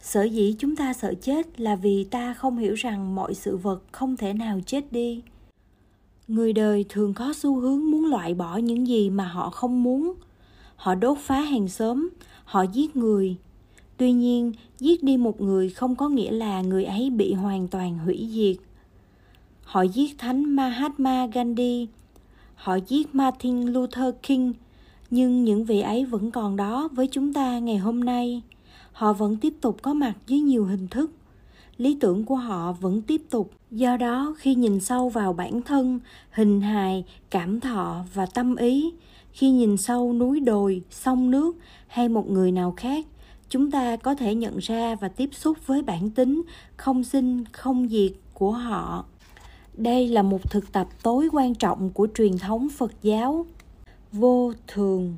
Sở 0.01 0.23
dĩ 0.23 0.55
chúng 0.59 0.77
ta 0.77 0.93
sợ 0.93 1.15
chết 1.23 1.61
là 1.61 1.77
vì 1.77 2.05
ta 2.05 2.35
không 2.35 2.59
hiểu 2.59 2.75
rằng 2.75 3.15
mọi 3.15 3.35
sự 3.35 3.57
vật 3.57 3.83
không 3.93 4.17
thể 4.17 4.33
nào 4.33 4.61
chết 4.67 4.93
đi 4.93 5.23
người 6.31 6.53
đời 6.53 6.85
thường 6.89 7.15
có 7.15 7.33
xu 7.37 7.61
hướng 7.61 7.91
muốn 7.91 8.07
loại 8.07 8.35
bỏ 8.35 8.57
những 8.57 8.87
gì 8.87 9.11
mà 9.11 9.25
họ 9.25 9.51
không 9.51 9.83
muốn. 9.83 10.15
Họ 10.77 10.95
đốt 10.95 11.19
phá 11.19 11.41
hàng 11.41 11.69
xóm, 11.69 12.09
họ 12.45 12.65
giết 12.73 12.97
người. 12.97 13.37
Tuy 13.97 14.13
nhiên, 14.13 14.53
giết 14.79 15.03
đi 15.03 15.17
một 15.17 15.41
người 15.41 15.71
không 15.71 15.97
có 15.97 16.09
nghĩa 16.09 16.31
là 16.31 16.63
người 16.63 16.85
ấy 16.85 17.11
bị 17.11 17.33
hoàn 17.33 17.69
toàn 17.69 17.99
hủy 17.99 18.29
diệt. 18.33 18.57
Họ 19.63 19.83
giết 19.83 20.19
thánh 20.19 20.57
mahatma 20.57 21.27
gandhi, 21.27 21.87
họ 22.55 22.79
giết 22.89 23.15
martin 23.15 23.63
luther 23.63 24.15
king, 24.23 24.53
nhưng 25.11 25.45
những 25.45 25.65
vị 25.65 25.81
ấy 25.81 26.05
vẫn 26.05 26.31
còn 26.31 26.57
đó 26.57 26.89
với 26.93 27.07
chúng 27.07 27.33
ta 27.33 27.59
ngày 27.59 27.79
hôm 27.79 28.01
nay. 28.01 28.43
Họ 28.93 29.13
vẫn 29.13 29.37
tiếp 29.37 29.55
tục 29.61 29.77
có 29.83 29.95
mặt 29.95 30.15
dưới 30.27 30.41
nhiều 30.41 30.65
hình 30.65 30.89
thức 30.89 31.11
lý 31.81 31.97
tưởng 32.01 32.25
của 32.25 32.35
họ 32.35 32.73
vẫn 32.73 33.03
tiếp 33.03 33.23
tục. 33.31 33.51
Do 33.71 33.97
đó, 33.97 34.35
khi 34.39 34.55
nhìn 34.55 34.81
sâu 34.81 35.09
vào 35.09 35.33
bản 35.33 35.63
thân, 35.63 36.01
hình 36.31 36.61
hài, 36.61 37.05
cảm 37.31 37.61
thọ 37.61 38.05
và 38.15 38.27
tâm 38.27 38.57
ý, 38.57 38.93
khi 39.33 39.51
nhìn 39.51 39.77
sâu 39.77 40.13
núi 40.13 40.41
đồi, 40.41 40.83
sông 40.91 41.31
nước 41.31 41.57
hay 41.87 42.09
một 42.09 42.31
người 42.31 42.53
nào 42.53 42.75
khác, 42.77 43.07
chúng 43.49 43.71
ta 43.71 43.97
có 43.97 44.15
thể 44.15 44.35
nhận 44.35 44.59
ra 44.59 44.95
và 44.95 45.09
tiếp 45.09 45.31
xúc 45.33 45.59
với 45.67 45.83
bản 45.83 46.11
tính 46.11 46.43
không 46.77 47.05
sinh, 47.05 47.45
không 47.53 47.89
diệt 47.89 48.13
của 48.35 48.53
họ. 48.53 49.05
Đây 49.75 50.09
là 50.09 50.23
một 50.23 50.51
thực 50.51 50.73
tập 50.73 50.89
tối 51.03 51.29
quan 51.33 51.55
trọng 51.55 51.91
của 51.91 52.09
truyền 52.15 52.39
thống 52.39 52.69
phật 52.69 52.93
giáo. 53.03 53.47
Vô 54.13 54.53
thường. 54.67 55.17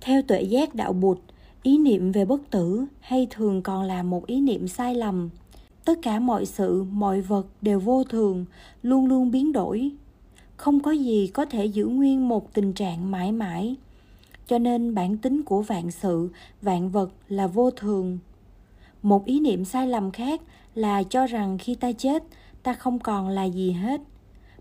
Theo 0.00 0.22
tuệ 0.22 0.42
giác 0.42 0.74
đạo 0.74 0.92
bụt 0.92 1.18
ý 1.66 1.78
niệm 1.78 2.12
về 2.12 2.24
bất 2.24 2.50
tử 2.50 2.84
hay 3.00 3.26
thường 3.30 3.62
còn 3.62 3.82
là 3.82 4.02
một 4.02 4.26
ý 4.26 4.40
niệm 4.40 4.68
sai 4.68 4.94
lầm. 4.94 5.30
Tất 5.84 5.98
cả 6.02 6.20
mọi 6.20 6.46
sự, 6.46 6.84
mọi 6.84 7.20
vật 7.20 7.46
đều 7.62 7.80
vô 7.80 8.04
thường, 8.04 8.44
luôn 8.82 9.06
luôn 9.06 9.30
biến 9.30 9.52
đổi. 9.52 9.90
Không 10.56 10.80
có 10.80 10.90
gì 10.90 11.26
có 11.26 11.44
thể 11.44 11.66
giữ 11.66 11.86
nguyên 11.86 12.28
một 12.28 12.54
tình 12.54 12.72
trạng 12.72 13.10
mãi 13.10 13.32
mãi. 13.32 13.76
Cho 14.46 14.58
nên 14.58 14.94
bản 14.94 15.16
tính 15.16 15.42
của 15.42 15.62
vạn 15.62 15.90
sự, 15.90 16.28
vạn 16.62 16.90
vật 16.90 17.10
là 17.28 17.46
vô 17.46 17.70
thường. 17.70 18.18
Một 19.02 19.24
ý 19.24 19.40
niệm 19.40 19.64
sai 19.64 19.86
lầm 19.86 20.10
khác 20.10 20.40
là 20.74 21.02
cho 21.02 21.26
rằng 21.26 21.58
khi 21.58 21.74
ta 21.74 21.92
chết, 21.92 22.22
ta 22.62 22.72
không 22.72 22.98
còn 22.98 23.28
là 23.28 23.44
gì 23.44 23.72
hết. 23.72 24.00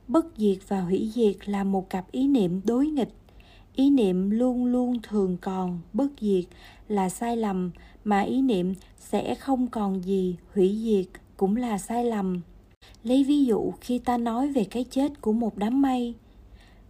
Bất 0.08 0.26
diệt 0.38 0.58
và 0.68 0.82
hủy 0.82 1.12
diệt 1.16 1.50
là 1.50 1.64
một 1.64 1.90
cặp 1.90 2.12
ý 2.12 2.28
niệm 2.28 2.62
đối 2.66 2.88
nghịch. 2.88 3.14
Ý 3.76 3.90
niệm 3.90 4.30
luôn 4.30 4.66
luôn 4.66 5.00
thường 5.04 5.38
còn, 5.42 5.80
bất 5.94 6.08
diệt 6.22 6.46
là 6.88 7.10
sai 7.10 7.38
lầm, 7.38 7.72
mà 8.04 8.20
ý 8.22 8.42
niệm 8.42 8.74
sẽ 9.00 9.36
không 9.36 9.68
còn 9.68 10.04
gì, 10.04 10.36
hủy 10.54 10.80
diệt 10.84 11.22
cũng 11.38 11.56
là 11.56 11.78
sai 11.78 12.06
lầm. 12.06 12.42
Lấy 13.04 13.24
ví 13.24 13.46
dụ 13.46 13.74
khi 13.82 14.00
ta 14.00 14.18
nói 14.18 14.48
về 14.48 14.64
cái 14.64 14.86
chết 14.90 15.22
của 15.22 15.34
một 15.34 15.58
đám 15.58 15.82
mây. 15.82 16.14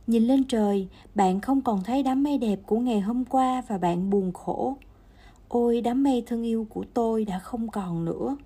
Nhìn 0.07 0.23
lên 0.23 0.43
trời, 0.43 0.87
bạn 1.15 1.41
không 1.41 1.61
còn 1.61 1.83
thấy 1.83 2.03
đám 2.03 2.23
mây 2.23 2.37
đẹp 2.37 2.59
của 2.65 2.79
ngày 2.79 2.99
hôm 2.99 3.25
qua 3.25 3.63
và 3.67 3.77
bạn 3.77 4.09
buồn 4.09 4.33
khổ. 4.33 4.77
Ôi, 5.47 5.81
đám 5.81 6.03
mây 6.03 6.23
thân 6.27 6.43
yêu 6.43 6.67
của 6.69 6.83
tôi 6.93 7.25
đã 7.25 7.39
không 7.39 7.67
còn 7.67 8.05
nữa. 8.05 8.37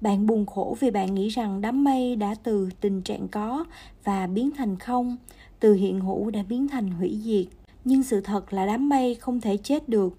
Bạn 0.00 0.26
buồn 0.26 0.46
khổ 0.46 0.76
vì 0.80 0.90
bạn 0.90 1.14
nghĩ 1.14 1.28
rằng 1.28 1.60
đám 1.60 1.84
mây 1.84 2.16
đã 2.16 2.34
từ 2.42 2.68
tình 2.80 3.02
trạng 3.02 3.28
có 3.28 3.64
và 4.04 4.26
biến 4.26 4.50
thành 4.50 4.78
không, 4.78 5.16
từ 5.60 5.74
hiện 5.74 6.00
hữu 6.00 6.30
đã 6.30 6.42
biến 6.48 6.68
thành 6.68 6.90
hủy 6.90 7.18
diệt. 7.22 7.46
Nhưng 7.84 8.02
sự 8.02 8.20
thật 8.20 8.52
là 8.52 8.66
đám 8.66 8.88
mây 8.88 9.14
không 9.14 9.40
thể 9.40 9.56
chết 9.56 9.88
được 9.88 10.18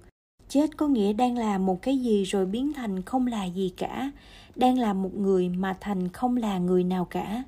chết 0.54 0.78
có 0.78 0.88
nghĩa 0.88 1.14
đang 1.14 1.38
làm 1.38 1.66
một 1.66 1.82
cái 1.82 1.98
gì 1.98 2.24
rồi 2.24 2.46
biến 2.46 2.74
thành 2.74 3.02
không 3.02 3.28
là 3.28 3.46
gì 3.46 3.74
cả, 3.78 4.12
đang 4.56 4.78
là 4.78 4.94
một 4.94 5.16
người 5.16 5.50
mà 5.50 5.78
thành 5.82 6.10
không 6.10 6.38
là 6.38 6.58
người 6.58 6.84
nào 6.84 7.06
cả. 7.06 7.44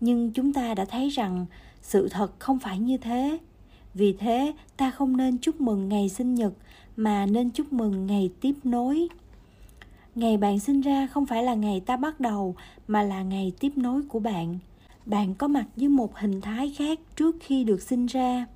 Nhưng 0.00 0.32
chúng 0.32 0.52
ta 0.52 0.74
đã 0.74 0.84
thấy 0.84 1.08
rằng 1.08 1.46
sự 1.82 2.08
thật 2.08 2.32
không 2.38 2.58
phải 2.58 2.78
như 2.78 2.96
thế. 2.96 3.38
Vì 3.94 4.12
thế, 4.12 4.52
ta 4.76 4.90
không 4.90 5.16
nên 5.16 5.38
chúc 5.38 5.60
mừng 5.60 5.88
ngày 5.88 6.08
sinh 6.08 6.34
nhật, 6.34 6.52
mà 6.96 7.26
nên 7.26 7.50
chúc 7.50 7.72
mừng 7.72 8.06
ngày 8.06 8.30
tiếp 8.40 8.54
nối. 8.64 9.08
Ngày 10.14 10.36
bạn 10.36 10.60
sinh 10.60 10.80
ra 10.80 11.06
không 11.06 11.26
phải 11.26 11.44
là 11.44 11.54
ngày 11.54 11.80
ta 11.80 11.96
bắt 11.96 12.20
đầu, 12.20 12.54
mà 12.88 13.02
là 13.02 13.22
ngày 13.22 13.52
tiếp 13.60 13.72
nối 13.76 14.02
của 14.02 14.20
bạn. 14.20 14.58
Bạn 15.06 15.34
có 15.34 15.48
mặt 15.48 15.64
dưới 15.76 15.88
một 15.88 16.16
hình 16.16 16.40
thái 16.40 16.74
khác 16.78 16.98
trước 17.16 17.36
khi 17.40 17.64
được 17.64 17.82
sinh 17.82 18.06
ra. 18.06 18.46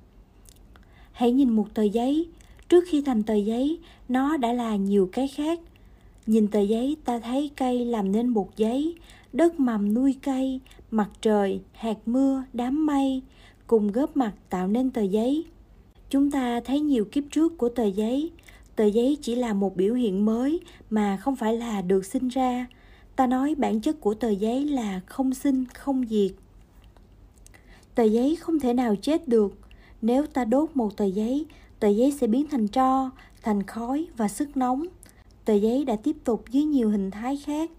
Hãy 1.11 1.31
nhìn 1.31 1.49
một 1.49 1.67
tờ 1.73 1.83
giấy 1.83 2.27
trước 2.69 2.83
khi 2.87 3.01
thành 3.01 3.23
tờ 3.23 3.35
giấy, 3.35 3.79
nó 4.09 4.37
đã 4.37 4.53
là 4.53 4.75
nhiều 4.75 5.09
cái 5.11 5.27
khác. 5.27 5.59
Nhìn 6.25 6.47
tờ 6.47 6.59
giấy, 6.59 6.97
ta 7.05 7.19
thấy 7.19 7.51
cây 7.55 7.85
làm 7.85 8.11
nên 8.11 8.33
bột 8.33 8.47
giấy. 8.55 8.95
Đất 9.33 9.59
mầm 9.59 9.93
nuôi 9.93 10.15
cây, 10.23 10.59
mặt 10.91 11.09
trời, 11.21 11.61
hạt 11.73 11.97
mưa, 12.05 12.43
đám 12.53 12.85
mây, 12.85 13.21
cùng 13.67 13.91
góp 13.91 14.17
mặt 14.17 14.33
tạo 14.49 14.67
nên 14.67 14.91
tờ 14.91 15.01
giấy. 15.01 15.45
Chúng 16.09 16.31
ta 16.31 16.59
thấy 16.59 16.79
nhiều 16.79 17.05
kiếp 17.05 17.23
trước 17.31 17.57
của 17.57 17.69
tờ 17.69 17.85
giấy. 17.85 18.31
Tờ 18.75 18.85
giấy 18.85 19.17
chỉ 19.21 19.35
là 19.35 19.53
một 19.53 19.75
biểu 19.75 19.93
hiện 19.93 20.25
mới 20.25 20.59
mà 20.89 21.17
không 21.17 21.35
phải 21.35 21.57
là 21.57 21.81
được 21.81 22.05
sinh 22.05 22.27
ra. 22.27 22.67
Ta 23.15 23.27
nói 23.27 23.55
bản 23.55 23.81
chất 23.81 24.01
của 24.01 24.13
tờ 24.13 24.29
giấy 24.29 24.65
là 24.65 25.01
không 25.05 25.33
sinh, 25.33 25.65
không 25.73 26.05
diệt. 26.09 26.31
Tờ 27.95 28.03
giấy 28.03 28.35
không 28.35 28.59
thể 28.59 28.73
nào 28.73 28.95
chết 28.95 29.27
được. 29.27 29.57
Nếu 30.01 30.25
ta 30.25 30.45
đốt 30.45 30.69
một 30.73 30.97
tờ 30.97 31.05
giấy 31.05 31.45
tờ 31.79 31.87
giấy 31.87 32.11
sẽ 32.11 32.27
biến 32.27 32.47
thành 32.47 32.67
tro, 32.67 33.11
thành 33.43 33.63
khói 33.63 34.07
và 34.17 34.27
sức 34.27 34.57
nóng. 34.57 34.85
Tờ 35.45 35.53
giấy 35.53 35.85
đã 35.85 35.95
tiếp 35.95 36.15
tục 36.23 36.45
dưới 36.51 36.63
nhiều 36.63 36.89
hình 36.89 37.11
thái 37.11 37.37
khác. 37.37 37.71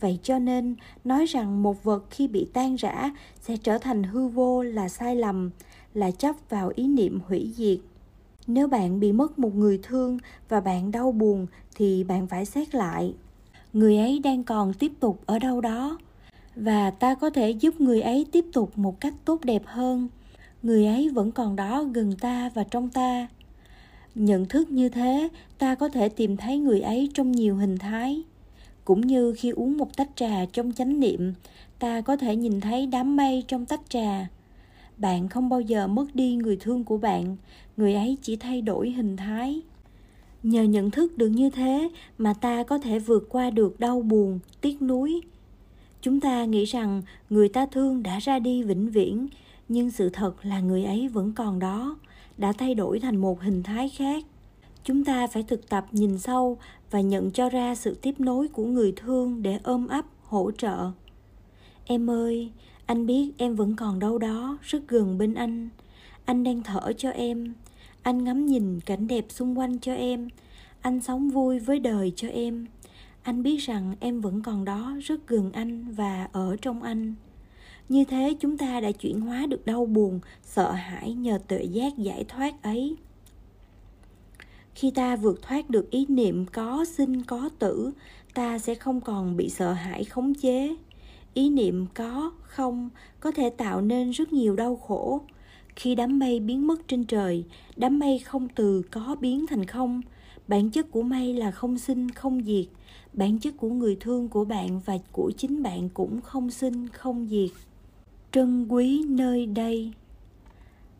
Vậy 0.00 0.18
cho 0.22 0.38
nên, 0.38 0.74
nói 1.04 1.26
rằng 1.26 1.62
một 1.62 1.84
vật 1.84 2.04
khi 2.10 2.28
bị 2.28 2.46
tan 2.52 2.76
rã 2.76 3.10
sẽ 3.40 3.56
trở 3.56 3.78
thành 3.78 4.02
hư 4.02 4.28
vô 4.28 4.62
là 4.62 4.88
sai 4.88 5.16
lầm, 5.16 5.50
là 5.94 6.10
chấp 6.10 6.36
vào 6.48 6.72
ý 6.74 6.86
niệm 6.86 7.20
hủy 7.28 7.52
diệt. 7.56 7.78
Nếu 8.46 8.68
bạn 8.68 9.00
bị 9.00 9.12
mất 9.12 9.38
một 9.38 9.54
người 9.54 9.80
thương 9.82 10.18
và 10.48 10.60
bạn 10.60 10.90
đau 10.90 11.12
buồn, 11.12 11.46
thì 11.74 12.04
bạn 12.04 12.26
phải 12.26 12.44
xét 12.44 12.74
lại. 12.74 13.14
Người 13.72 13.98
ấy 13.98 14.18
đang 14.18 14.44
còn 14.44 14.74
tiếp 14.74 14.92
tục 15.00 15.20
ở 15.26 15.38
đâu 15.38 15.60
đó, 15.60 15.98
và 16.56 16.90
ta 16.90 17.14
có 17.14 17.30
thể 17.30 17.50
giúp 17.50 17.80
người 17.80 18.00
ấy 18.00 18.26
tiếp 18.32 18.44
tục 18.52 18.78
một 18.78 19.00
cách 19.00 19.14
tốt 19.24 19.44
đẹp 19.44 19.62
hơn 19.64 20.08
người 20.62 20.86
ấy 20.86 21.08
vẫn 21.08 21.32
còn 21.32 21.56
đó 21.56 21.84
gần 21.84 22.12
ta 22.20 22.50
và 22.54 22.64
trong 22.64 22.88
ta. 22.88 23.28
Nhận 24.14 24.46
thức 24.46 24.70
như 24.70 24.88
thế, 24.88 25.28
ta 25.58 25.74
có 25.74 25.88
thể 25.88 26.08
tìm 26.08 26.36
thấy 26.36 26.58
người 26.58 26.80
ấy 26.80 27.08
trong 27.14 27.32
nhiều 27.32 27.56
hình 27.56 27.78
thái. 27.78 28.22
Cũng 28.84 29.00
như 29.00 29.34
khi 29.38 29.50
uống 29.50 29.78
một 29.78 29.96
tách 29.96 30.10
trà 30.16 30.44
trong 30.52 30.72
chánh 30.72 31.00
niệm, 31.00 31.32
ta 31.78 32.00
có 32.00 32.16
thể 32.16 32.36
nhìn 32.36 32.60
thấy 32.60 32.86
đám 32.86 33.16
mây 33.16 33.44
trong 33.48 33.66
tách 33.66 33.80
trà. 33.88 34.28
Bạn 34.96 35.28
không 35.28 35.48
bao 35.48 35.60
giờ 35.60 35.86
mất 35.86 36.06
đi 36.14 36.34
người 36.34 36.56
thương 36.60 36.84
của 36.84 36.98
bạn, 36.98 37.36
người 37.76 37.94
ấy 37.94 38.16
chỉ 38.22 38.36
thay 38.36 38.62
đổi 38.62 38.90
hình 38.90 39.16
thái. 39.16 39.60
Nhờ 40.42 40.62
nhận 40.62 40.90
thức 40.90 41.18
được 41.18 41.28
như 41.28 41.50
thế 41.50 41.90
mà 42.18 42.34
ta 42.34 42.62
có 42.62 42.78
thể 42.78 42.98
vượt 42.98 43.26
qua 43.28 43.50
được 43.50 43.80
đau 43.80 44.00
buồn, 44.00 44.38
tiếc 44.60 44.82
nuối. 44.82 45.20
Chúng 46.02 46.20
ta 46.20 46.44
nghĩ 46.44 46.64
rằng 46.64 47.02
người 47.30 47.48
ta 47.48 47.66
thương 47.66 48.02
đã 48.02 48.18
ra 48.18 48.38
đi 48.38 48.62
vĩnh 48.62 48.90
viễn 48.90 49.28
nhưng 49.68 49.90
sự 49.90 50.08
thật 50.08 50.32
là 50.42 50.60
người 50.60 50.84
ấy 50.84 51.08
vẫn 51.08 51.32
còn 51.32 51.58
đó, 51.58 51.96
đã 52.38 52.52
thay 52.52 52.74
đổi 52.74 53.00
thành 53.00 53.16
một 53.16 53.42
hình 53.42 53.62
thái 53.62 53.88
khác. 53.88 54.24
Chúng 54.84 55.04
ta 55.04 55.26
phải 55.26 55.42
thực 55.42 55.68
tập 55.68 55.86
nhìn 55.92 56.18
sâu 56.18 56.58
và 56.90 57.00
nhận 57.00 57.30
cho 57.30 57.48
ra 57.48 57.74
sự 57.74 57.94
tiếp 57.94 58.20
nối 58.20 58.48
của 58.48 58.64
người 58.64 58.92
thương 58.96 59.42
để 59.42 59.58
ôm 59.62 59.88
ấp, 59.88 60.04
hỗ 60.24 60.50
trợ. 60.50 60.90
Em 61.84 62.10
ơi, 62.10 62.50
anh 62.86 63.06
biết 63.06 63.32
em 63.38 63.54
vẫn 63.54 63.76
còn 63.76 63.98
đâu 63.98 64.18
đó 64.18 64.58
rất 64.62 64.88
gần 64.88 65.18
bên 65.18 65.34
anh. 65.34 65.68
Anh 66.24 66.44
đang 66.44 66.62
thở 66.62 66.92
cho 66.96 67.10
em. 67.10 67.54
Anh 68.02 68.24
ngắm 68.24 68.46
nhìn 68.46 68.80
cảnh 68.80 69.06
đẹp 69.06 69.26
xung 69.28 69.58
quanh 69.58 69.78
cho 69.78 69.94
em. 69.94 70.28
Anh 70.80 71.00
sống 71.00 71.30
vui 71.30 71.58
với 71.58 71.78
đời 71.78 72.12
cho 72.16 72.28
em. 72.28 72.66
Anh 73.22 73.42
biết 73.42 73.56
rằng 73.56 73.94
em 74.00 74.20
vẫn 74.20 74.42
còn 74.42 74.64
đó 74.64 74.96
rất 75.02 75.26
gần 75.26 75.52
anh 75.52 75.92
và 75.92 76.28
ở 76.32 76.56
trong 76.62 76.82
anh 76.82 77.14
như 77.88 78.04
thế 78.04 78.36
chúng 78.40 78.58
ta 78.58 78.80
đã 78.80 78.92
chuyển 78.92 79.20
hóa 79.20 79.46
được 79.46 79.66
đau 79.66 79.86
buồn, 79.86 80.20
sợ 80.42 80.72
hãi 80.72 81.12
nhờ 81.12 81.38
tuệ 81.48 81.62
giác 81.62 81.98
giải 81.98 82.24
thoát 82.28 82.62
ấy. 82.62 82.96
Khi 84.74 84.90
ta 84.90 85.16
vượt 85.16 85.42
thoát 85.42 85.70
được 85.70 85.90
ý 85.90 86.06
niệm 86.08 86.46
có 86.46 86.84
sinh, 86.96 87.22
có 87.22 87.50
tử, 87.58 87.90
ta 88.34 88.58
sẽ 88.58 88.74
không 88.74 89.00
còn 89.00 89.36
bị 89.36 89.48
sợ 89.48 89.72
hãi 89.72 90.04
khống 90.04 90.34
chế. 90.34 90.76
Ý 91.34 91.50
niệm 91.50 91.86
có, 91.94 92.32
không 92.42 92.88
có 93.20 93.30
thể 93.30 93.50
tạo 93.50 93.80
nên 93.80 94.10
rất 94.10 94.32
nhiều 94.32 94.56
đau 94.56 94.76
khổ. 94.76 95.20
Khi 95.76 95.94
đám 95.94 96.18
mây 96.18 96.40
biến 96.40 96.66
mất 96.66 96.88
trên 96.88 97.04
trời, 97.04 97.44
đám 97.76 97.98
mây 97.98 98.18
không 98.18 98.48
từ 98.48 98.82
có 98.90 99.16
biến 99.20 99.46
thành 99.46 99.64
không. 99.64 100.00
Bản 100.48 100.70
chất 100.70 100.90
của 100.90 101.02
mây 101.02 101.34
là 101.34 101.50
không 101.50 101.78
sinh, 101.78 102.10
không 102.10 102.44
diệt. 102.44 102.66
Bản 103.12 103.38
chất 103.38 103.54
của 103.56 103.70
người 103.70 103.96
thương 104.00 104.28
của 104.28 104.44
bạn 104.44 104.80
và 104.84 104.98
của 105.12 105.32
chính 105.36 105.62
bạn 105.62 105.88
cũng 105.88 106.20
không 106.20 106.50
sinh, 106.50 106.88
không 106.88 107.26
diệt 107.30 107.50
trân 108.32 108.68
quý 108.68 109.02
nơi 109.08 109.46
đây. 109.46 109.92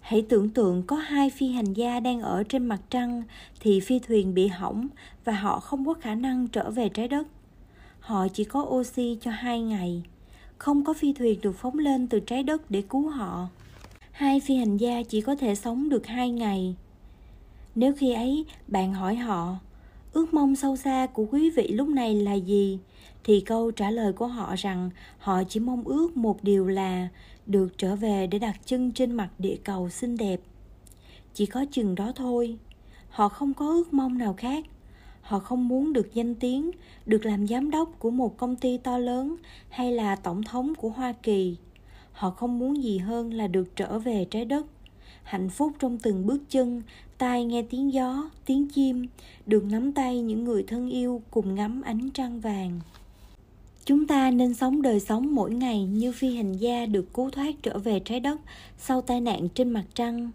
Hãy 0.00 0.22
tưởng 0.28 0.48
tượng 0.50 0.82
có 0.82 0.96
hai 0.96 1.30
phi 1.30 1.48
hành 1.48 1.72
gia 1.72 2.00
đang 2.00 2.20
ở 2.20 2.42
trên 2.48 2.66
mặt 2.66 2.80
trăng 2.90 3.22
thì 3.60 3.80
phi 3.80 3.98
thuyền 3.98 4.34
bị 4.34 4.46
hỏng 4.46 4.88
và 5.24 5.32
họ 5.32 5.60
không 5.60 5.86
có 5.86 5.94
khả 5.94 6.14
năng 6.14 6.48
trở 6.48 6.70
về 6.70 6.88
trái 6.88 7.08
đất. 7.08 7.26
Họ 8.00 8.28
chỉ 8.28 8.44
có 8.44 8.60
oxy 8.62 9.18
cho 9.20 9.30
hai 9.30 9.60
ngày. 9.60 10.02
Không 10.58 10.84
có 10.84 10.92
phi 10.92 11.12
thuyền 11.12 11.40
được 11.40 11.56
phóng 11.56 11.78
lên 11.78 12.06
từ 12.06 12.20
trái 12.20 12.42
đất 12.42 12.70
để 12.70 12.82
cứu 12.88 13.08
họ. 13.08 13.48
Hai 14.10 14.40
phi 14.40 14.56
hành 14.56 14.76
gia 14.76 15.02
chỉ 15.02 15.20
có 15.20 15.34
thể 15.34 15.54
sống 15.54 15.88
được 15.88 16.06
hai 16.06 16.30
ngày. 16.30 16.74
Nếu 17.74 17.92
khi 17.98 18.12
ấy 18.12 18.44
bạn 18.68 18.92
hỏi 18.92 19.14
họ, 19.16 19.56
ước 20.12 20.34
mong 20.34 20.56
sâu 20.56 20.76
xa 20.76 21.06
của 21.06 21.26
quý 21.30 21.50
vị 21.50 21.68
lúc 21.68 21.88
này 21.88 22.14
là 22.14 22.34
gì? 22.34 22.78
Thì 23.28 23.40
câu 23.40 23.70
trả 23.70 23.90
lời 23.90 24.12
của 24.12 24.26
họ 24.26 24.54
rằng 24.56 24.90
họ 25.18 25.42
chỉ 25.44 25.60
mong 25.60 25.84
ước 25.84 26.16
một 26.16 26.44
điều 26.44 26.66
là 26.66 27.08
được 27.46 27.78
trở 27.78 27.96
về 27.96 28.26
để 28.26 28.38
đặt 28.38 28.60
chân 28.64 28.92
trên 28.92 29.12
mặt 29.12 29.28
địa 29.38 29.56
cầu 29.64 29.88
xinh 29.88 30.16
đẹp. 30.16 30.40
Chỉ 31.34 31.46
có 31.46 31.64
chừng 31.70 31.94
đó 31.94 32.12
thôi. 32.16 32.56
Họ 33.10 33.28
không 33.28 33.54
có 33.54 33.66
ước 33.66 33.94
mong 33.94 34.18
nào 34.18 34.34
khác. 34.38 34.64
Họ 35.22 35.38
không 35.38 35.68
muốn 35.68 35.92
được 35.92 36.14
danh 36.14 36.34
tiếng, 36.34 36.70
được 37.06 37.26
làm 37.26 37.46
giám 37.46 37.70
đốc 37.70 37.98
của 37.98 38.10
một 38.10 38.36
công 38.36 38.56
ty 38.56 38.78
to 38.78 38.98
lớn 38.98 39.36
hay 39.68 39.92
là 39.92 40.16
tổng 40.16 40.42
thống 40.42 40.74
của 40.74 40.88
hoa 40.88 41.12
kỳ. 41.12 41.56
Họ 42.12 42.30
không 42.30 42.58
muốn 42.58 42.82
gì 42.82 42.98
hơn 42.98 43.34
là 43.34 43.46
được 43.46 43.76
trở 43.76 43.98
về 43.98 44.24
trái 44.24 44.44
đất. 44.44 44.66
Hạnh 45.22 45.50
phúc 45.50 45.72
trong 45.78 45.98
từng 45.98 46.26
bước 46.26 46.42
chân, 46.48 46.82
tai 47.18 47.44
nghe 47.44 47.62
tiếng 47.62 47.92
gió, 47.92 48.30
tiếng 48.46 48.68
chim, 48.68 49.06
được 49.46 49.64
nắm 49.64 49.92
tay 49.92 50.20
những 50.20 50.44
người 50.44 50.62
thân 50.62 50.90
yêu 50.90 51.22
cùng 51.30 51.54
ngắm 51.54 51.82
ánh 51.82 52.10
trăng 52.10 52.40
vàng 52.40 52.80
chúng 53.88 54.06
ta 54.06 54.30
nên 54.30 54.54
sống 54.54 54.82
đời 54.82 55.00
sống 55.00 55.34
mỗi 55.34 55.50
ngày 55.50 55.84
như 55.84 56.12
phi 56.12 56.36
hành 56.36 56.52
gia 56.52 56.86
được 56.86 57.14
cứu 57.14 57.30
thoát 57.30 57.54
trở 57.62 57.78
về 57.78 58.00
trái 58.00 58.20
đất 58.20 58.40
sau 58.78 59.00
tai 59.00 59.20
nạn 59.20 59.48
trên 59.54 59.70
mặt 59.70 59.84
trăng. 59.94 60.30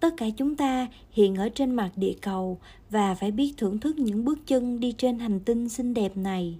Tất 0.00 0.14
cả 0.16 0.26
chúng 0.36 0.56
ta 0.56 0.86
hiện 1.10 1.36
ở 1.36 1.48
trên 1.48 1.70
mặt 1.70 1.90
địa 1.96 2.14
cầu 2.20 2.58
và 2.90 3.14
phải 3.14 3.30
biết 3.30 3.54
thưởng 3.56 3.78
thức 3.78 3.98
những 3.98 4.24
bước 4.24 4.38
chân 4.46 4.80
đi 4.80 4.92
trên 4.92 5.18
hành 5.18 5.40
tinh 5.40 5.68
xinh 5.68 5.94
đẹp 5.94 6.16
này. 6.16 6.58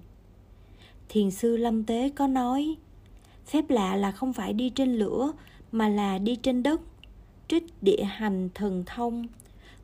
Thiền 1.09 1.31
sư 1.31 1.57
lâm 1.57 1.83
tế 1.83 2.09
có 2.09 2.27
nói, 2.27 2.75
phép 3.45 3.69
lạ 3.69 3.95
là 3.95 4.11
không 4.11 4.33
phải 4.33 4.53
đi 4.53 4.69
trên 4.69 4.95
lửa, 4.95 5.31
mà 5.71 5.89
là 5.89 6.17
đi 6.17 6.35
trên 6.35 6.63
đất. 6.63 6.81
Trích 7.47 7.63
địa 7.81 8.03
hành 8.03 8.49
thần 8.53 8.83
thông. 8.85 9.27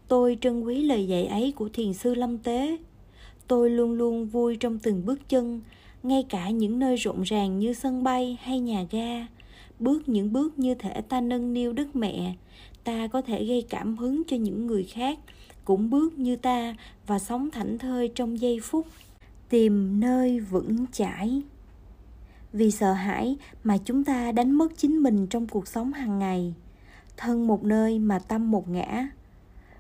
Tôi 0.08 0.38
trân 0.42 0.62
quý 0.62 0.84
lời 0.84 1.08
dạy 1.08 1.26
ấy 1.26 1.52
của 1.52 1.70
thiền 1.70 1.94
sư 1.94 2.16
lâm 2.16 2.38
tế. 2.38 2.78
Tôi 3.48 3.70
luôn 3.70 3.94
luôn 3.94 4.26
vui 4.26 4.56
trong 4.56 4.80
từng 4.80 5.06
bước 5.06 5.30
chân 5.30 5.62
ngay 6.08 6.26
cả 6.30 6.50
những 6.50 6.80
nơi 6.80 6.96
rộn 6.96 7.22
ràng 7.22 7.60
như 7.60 7.74
sân 7.74 8.04
bay 8.04 8.38
hay 8.42 8.60
nhà 8.60 8.86
ga, 8.92 9.28
bước 9.80 10.10
những 10.10 10.34
bước 10.34 10.60
như 10.60 10.76
thể 10.76 11.02
ta 11.02 11.22
nâng 11.22 11.54
niu 11.54 11.74
đức 11.74 11.96
mẹ, 11.96 12.34
ta 12.84 13.08
có 13.08 13.22
thể 13.22 13.46
gây 13.46 13.66
cảm 13.70 13.98
hứng 13.98 14.22
cho 14.28 14.38
những 14.38 14.68
người 14.68 14.84
khác, 14.84 15.20
cũng 15.66 15.90
bước 15.90 16.20
như 16.20 16.36
ta 16.36 16.76
và 17.08 17.20
sống 17.20 17.50
thảnh 17.52 17.78
thơi 17.78 18.12
trong 18.16 18.40
giây 18.40 18.60
phút 18.64 18.88
tìm 19.50 20.00
nơi 20.00 20.40
vững 20.40 20.86
chãi. 20.92 21.42
Vì 22.54 22.72
sợ 22.72 22.94
hãi 22.94 23.38
mà 23.64 23.78
chúng 23.78 24.04
ta 24.04 24.32
đánh 24.32 24.52
mất 24.52 24.78
chính 24.78 25.04
mình 25.04 25.28
trong 25.28 25.48
cuộc 25.48 25.68
sống 25.68 25.94
hàng 25.94 26.20
ngày, 26.20 26.54
thân 27.18 27.48
một 27.48 27.64
nơi 27.64 28.00
mà 28.00 28.20
tâm 28.20 28.52
một 28.52 28.70
ngã. 28.70 29.08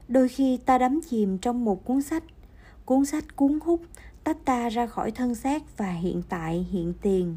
Đôi 0.07 0.27
khi 0.27 0.57
ta 0.57 0.77
đắm 0.77 0.99
chìm 1.09 1.38
trong 1.38 1.65
một 1.65 1.85
cuốn 1.85 2.01
sách 2.01 2.23
cuốn 2.85 3.05
sách 3.05 3.35
cuốn 3.35 3.59
hút 3.63 3.81
tách 4.25 4.45
ta 4.45 4.69
ra 4.69 4.88
khỏi 4.88 5.11
thân 5.11 5.35
xác 5.35 5.77
và 5.77 5.91
hiện 5.91 6.21
tại, 6.29 6.67
hiện 6.71 6.93
tiền. 7.01 7.35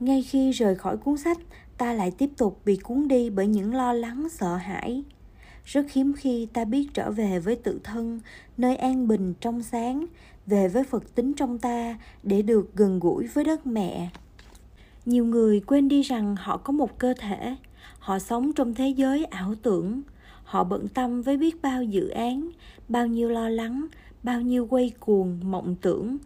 Ngay 0.00 0.22
khi 0.22 0.50
rời 0.50 0.74
khỏi 0.74 0.96
cuốn 0.96 1.16
sách, 1.16 1.38
ta 1.78 1.92
lại 1.92 2.10
tiếp 2.10 2.30
tục 2.36 2.60
bị 2.64 2.76
cuốn 2.76 3.08
đi 3.08 3.30
bởi 3.30 3.46
những 3.46 3.74
lo 3.74 3.92
lắng, 3.92 4.28
sợ 4.30 4.56
hãi. 4.56 5.04
Rất 5.64 5.92
hiếm 5.92 6.12
khi 6.16 6.46
ta 6.52 6.64
biết 6.64 6.88
trở 6.94 7.10
về 7.10 7.38
với 7.38 7.56
tự 7.56 7.80
thân, 7.84 8.20
nơi 8.56 8.76
an 8.76 9.08
bình 9.08 9.34
trong 9.40 9.62
sáng, 9.62 10.06
về 10.46 10.68
với 10.68 10.84
phật 10.84 11.14
tính 11.14 11.32
trong 11.34 11.58
ta 11.58 11.98
để 12.22 12.42
được 12.42 12.74
gần 12.74 12.98
gũi 12.98 13.26
với 13.26 13.44
đất 13.44 13.66
mẹ. 13.66 14.08
Nhiều 15.06 15.24
người 15.24 15.60
quên 15.60 15.88
đi 15.88 16.02
rằng 16.02 16.36
họ 16.36 16.56
có 16.56 16.72
một 16.72 16.98
cơ 16.98 17.14
thể, 17.18 17.56
họ 17.98 18.18
sống 18.18 18.52
trong 18.52 18.74
thế 18.74 18.88
giới 18.88 19.24
ảo 19.24 19.54
tưởng, 19.62 20.02
họ 20.44 20.64
bận 20.64 20.88
tâm 20.88 21.22
với 21.22 21.36
biết 21.36 21.62
bao 21.62 21.82
dự 21.82 22.08
án, 22.08 22.50
bao 22.88 23.06
nhiêu 23.06 23.28
lo 23.28 23.48
lắng 23.48 23.86
bao 24.24 24.40
nhiêu 24.40 24.66
quay 24.66 24.92
cuồng, 25.00 25.40
mộng 25.44 25.76
tưởng. 25.80 26.16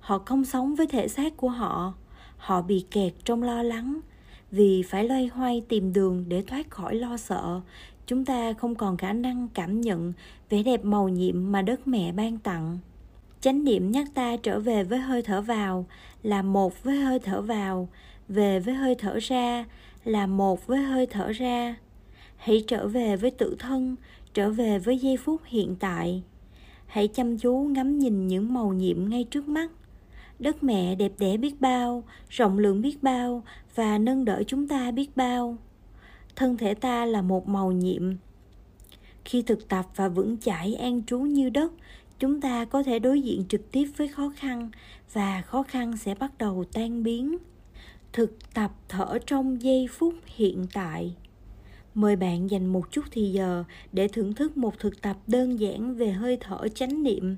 Họ 0.00 0.18
không 0.18 0.44
sống 0.44 0.74
với 0.74 0.86
thể 0.86 1.08
xác 1.08 1.36
của 1.36 1.48
họ. 1.48 1.94
Họ 2.36 2.62
bị 2.62 2.84
kẹt 2.90 3.12
trong 3.24 3.42
lo 3.42 3.62
lắng. 3.62 4.00
Vì 4.50 4.82
phải 4.82 5.04
loay 5.04 5.26
hoay 5.26 5.62
tìm 5.68 5.92
đường 5.92 6.24
để 6.28 6.42
thoát 6.42 6.70
khỏi 6.70 6.94
lo 6.94 7.16
sợ, 7.16 7.60
chúng 8.06 8.24
ta 8.24 8.52
không 8.52 8.74
còn 8.74 8.96
khả 8.96 9.12
năng 9.12 9.48
cảm 9.54 9.80
nhận 9.80 10.12
vẻ 10.50 10.62
đẹp 10.62 10.84
màu 10.84 11.08
nhiệm 11.08 11.52
mà 11.52 11.62
đất 11.62 11.88
mẹ 11.88 12.12
ban 12.12 12.38
tặng. 12.38 12.78
Chánh 13.40 13.64
niệm 13.64 13.90
nhắc 13.90 14.06
ta 14.14 14.36
trở 14.36 14.60
về 14.60 14.84
với 14.84 14.98
hơi 14.98 15.22
thở 15.22 15.40
vào 15.40 15.86
là 16.22 16.42
một 16.42 16.82
với 16.84 16.96
hơi 16.96 17.18
thở 17.18 17.40
vào, 17.40 17.88
về 18.28 18.60
với 18.60 18.74
hơi 18.74 18.94
thở 18.94 19.18
ra 19.22 19.64
là 20.04 20.26
một 20.26 20.66
với 20.66 20.82
hơi 20.82 21.06
thở 21.06 21.32
ra. 21.32 21.76
Hãy 22.36 22.64
trở 22.66 22.88
về 22.88 23.16
với 23.16 23.30
tự 23.30 23.56
thân, 23.58 23.96
trở 24.34 24.50
về 24.50 24.78
với 24.78 24.98
giây 24.98 25.16
phút 25.16 25.40
hiện 25.44 25.76
tại 25.80 26.22
hãy 26.88 27.08
chăm 27.08 27.38
chú 27.38 27.54
ngắm 27.70 27.98
nhìn 27.98 28.26
những 28.26 28.54
màu 28.54 28.72
nhiệm 28.72 29.08
ngay 29.08 29.24
trước 29.24 29.48
mắt. 29.48 29.70
Đất 30.38 30.62
mẹ 30.62 30.94
đẹp 30.94 31.12
đẽ 31.18 31.36
biết 31.36 31.60
bao, 31.60 32.04
rộng 32.28 32.58
lượng 32.58 32.82
biết 32.82 33.02
bao 33.02 33.42
và 33.74 33.98
nâng 33.98 34.24
đỡ 34.24 34.42
chúng 34.46 34.68
ta 34.68 34.90
biết 34.90 35.16
bao. 35.16 35.56
Thân 36.36 36.56
thể 36.56 36.74
ta 36.74 37.04
là 37.04 37.22
một 37.22 37.48
màu 37.48 37.72
nhiệm. 37.72 38.02
Khi 39.24 39.42
thực 39.42 39.68
tập 39.68 39.86
và 39.96 40.08
vững 40.08 40.36
chãi 40.38 40.74
an 40.74 41.02
trú 41.06 41.18
như 41.18 41.50
đất, 41.50 41.72
chúng 42.18 42.40
ta 42.40 42.64
có 42.64 42.82
thể 42.82 42.98
đối 42.98 43.20
diện 43.20 43.44
trực 43.48 43.72
tiếp 43.72 43.86
với 43.96 44.08
khó 44.08 44.32
khăn 44.36 44.70
và 45.12 45.42
khó 45.42 45.62
khăn 45.62 45.96
sẽ 45.96 46.14
bắt 46.14 46.38
đầu 46.38 46.64
tan 46.72 47.02
biến. 47.02 47.36
Thực 48.12 48.54
tập 48.54 48.72
thở 48.88 49.18
trong 49.26 49.62
giây 49.62 49.88
phút 49.90 50.14
hiện 50.26 50.66
tại 50.72 51.14
mời 51.94 52.16
bạn 52.16 52.50
dành 52.50 52.66
một 52.66 52.92
chút 52.92 53.04
thì 53.10 53.30
giờ 53.32 53.64
để 53.92 54.08
thưởng 54.08 54.34
thức 54.34 54.56
một 54.56 54.78
thực 54.78 55.02
tập 55.02 55.16
đơn 55.26 55.60
giản 55.60 55.94
về 55.94 56.10
hơi 56.10 56.38
thở 56.40 56.68
chánh 56.74 57.02
niệm. 57.02 57.36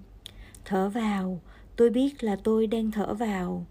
Thở 0.64 0.88
vào, 0.88 1.40
tôi 1.76 1.90
biết 1.90 2.24
là 2.24 2.36
tôi 2.36 2.66
đang 2.66 2.90
thở 2.90 3.14
vào. 3.14 3.66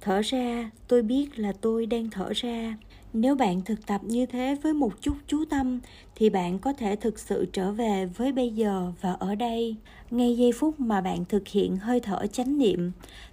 Thở 0.00 0.20
ra, 0.20 0.70
tôi 0.88 1.02
biết 1.02 1.38
là 1.38 1.52
tôi 1.60 1.86
đang 1.86 2.10
thở 2.10 2.32
ra. 2.34 2.76
Nếu 3.12 3.34
bạn 3.34 3.60
thực 3.60 3.86
tập 3.86 4.00
như 4.04 4.26
thế 4.26 4.56
với 4.62 4.74
một 4.74 5.00
chút 5.00 5.16
chú 5.26 5.44
tâm, 5.44 5.80
thì 6.14 6.30
bạn 6.30 6.58
có 6.58 6.72
thể 6.72 6.96
thực 6.96 7.18
sự 7.18 7.46
trở 7.52 7.72
về 7.72 8.06
với 8.06 8.32
bây 8.32 8.50
giờ 8.50 8.92
và 9.00 9.12
ở 9.12 9.34
đây. 9.34 9.76
Ngay 10.10 10.36
giây 10.36 10.52
phút 10.52 10.80
mà 10.80 11.00
bạn 11.00 11.24
thực 11.24 11.48
hiện 11.48 11.76
hơi 11.76 12.00
thở 12.00 12.26
chánh 12.26 12.58
niệm, 12.58 12.92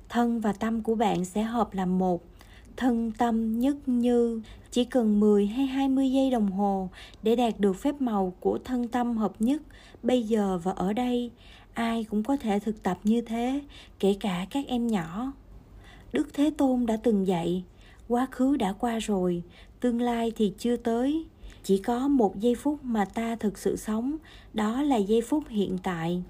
thân 0.10 0.40
và 0.40 0.54
tâm 0.54 0.82
của 0.82 0.96
bạn 0.96 1.26
sẽ 1.26 1.44
hợp 1.44 1.74
làm 1.74 1.98
một 1.98 2.24
thân 2.78 3.12
tâm 3.18 3.60
nhất 3.60 3.76
như. 3.86 4.42
Chỉ 4.72 4.86
cần 4.86 5.20
10 5.20 5.46
hay 5.46 5.66
20 5.66 6.12
giây 6.12 6.32
đồng 6.32 6.52
hồ 6.52 6.90
để 7.24 7.36
đạt 7.36 7.60
được 7.60 7.74
phép 7.74 8.02
màu 8.02 8.34
của 8.40 8.60
thân 8.66 8.88
tâm 8.88 9.18
hợp 9.18 9.34
nhất, 9.40 9.62
bây 10.04 10.24
giờ 10.24 10.60
và 10.64 10.72
ở 10.72 10.94
đây, 10.94 11.32
ai 11.74 12.04
cũng 12.04 12.24
có 12.24 12.38
thể 12.38 12.60
thực 12.60 12.84
tập 12.84 13.00
như 13.04 13.22
thế, 13.22 13.62
kể 14.00 14.16
cả 14.20 14.46
các 14.50 14.68
em 14.68 14.88
nhỏ. 14.88 15.34
Đức 16.14 16.34
thế 16.34 16.52
tôn 16.58 16.86
đã 16.86 16.98
từng 16.98 17.28
dạy, 17.28 17.64
quá 18.08 18.28
khứ 18.32 18.58
đã 18.58 18.74
qua 18.74 19.00
rồi, 19.00 19.44
tương 19.80 20.02
lai 20.02 20.32
thì 20.36 20.54
chưa 20.58 20.76
tới. 20.76 21.26
Chỉ 21.64 21.78
có 21.78 22.08
một 22.08 22.40
giây 22.40 22.56
phút 22.56 22.84
mà 22.84 23.06
ta 23.06 23.36
thực 23.36 23.58
sự 23.58 23.76
sống, 23.76 24.18
đó 24.54 24.82
là 24.82 24.98
giây 24.98 25.22
phút 25.22 25.44
hiện 25.50 25.78
tại 25.84 26.24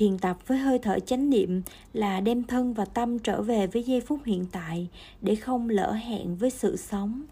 thiền 0.00 0.18
tập 0.18 0.38
với 0.46 0.58
hơi 0.58 0.78
thở 0.78 0.98
chánh 0.98 1.30
niệm 1.30 1.62
là 1.92 2.20
đem 2.20 2.44
thân 2.44 2.74
và 2.74 2.84
tâm 2.84 3.18
trở 3.18 3.42
về 3.42 3.66
với 3.66 3.82
giây 3.82 4.00
phút 4.00 4.20
hiện 4.24 4.46
tại, 4.52 4.88
để 5.22 5.34
không 5.34 5.68
lỡ 5.68 5.92
hẹn 5.92 6.36
với 6.36 6.50
sự 6.50 6.76
sống. 6.76 7.22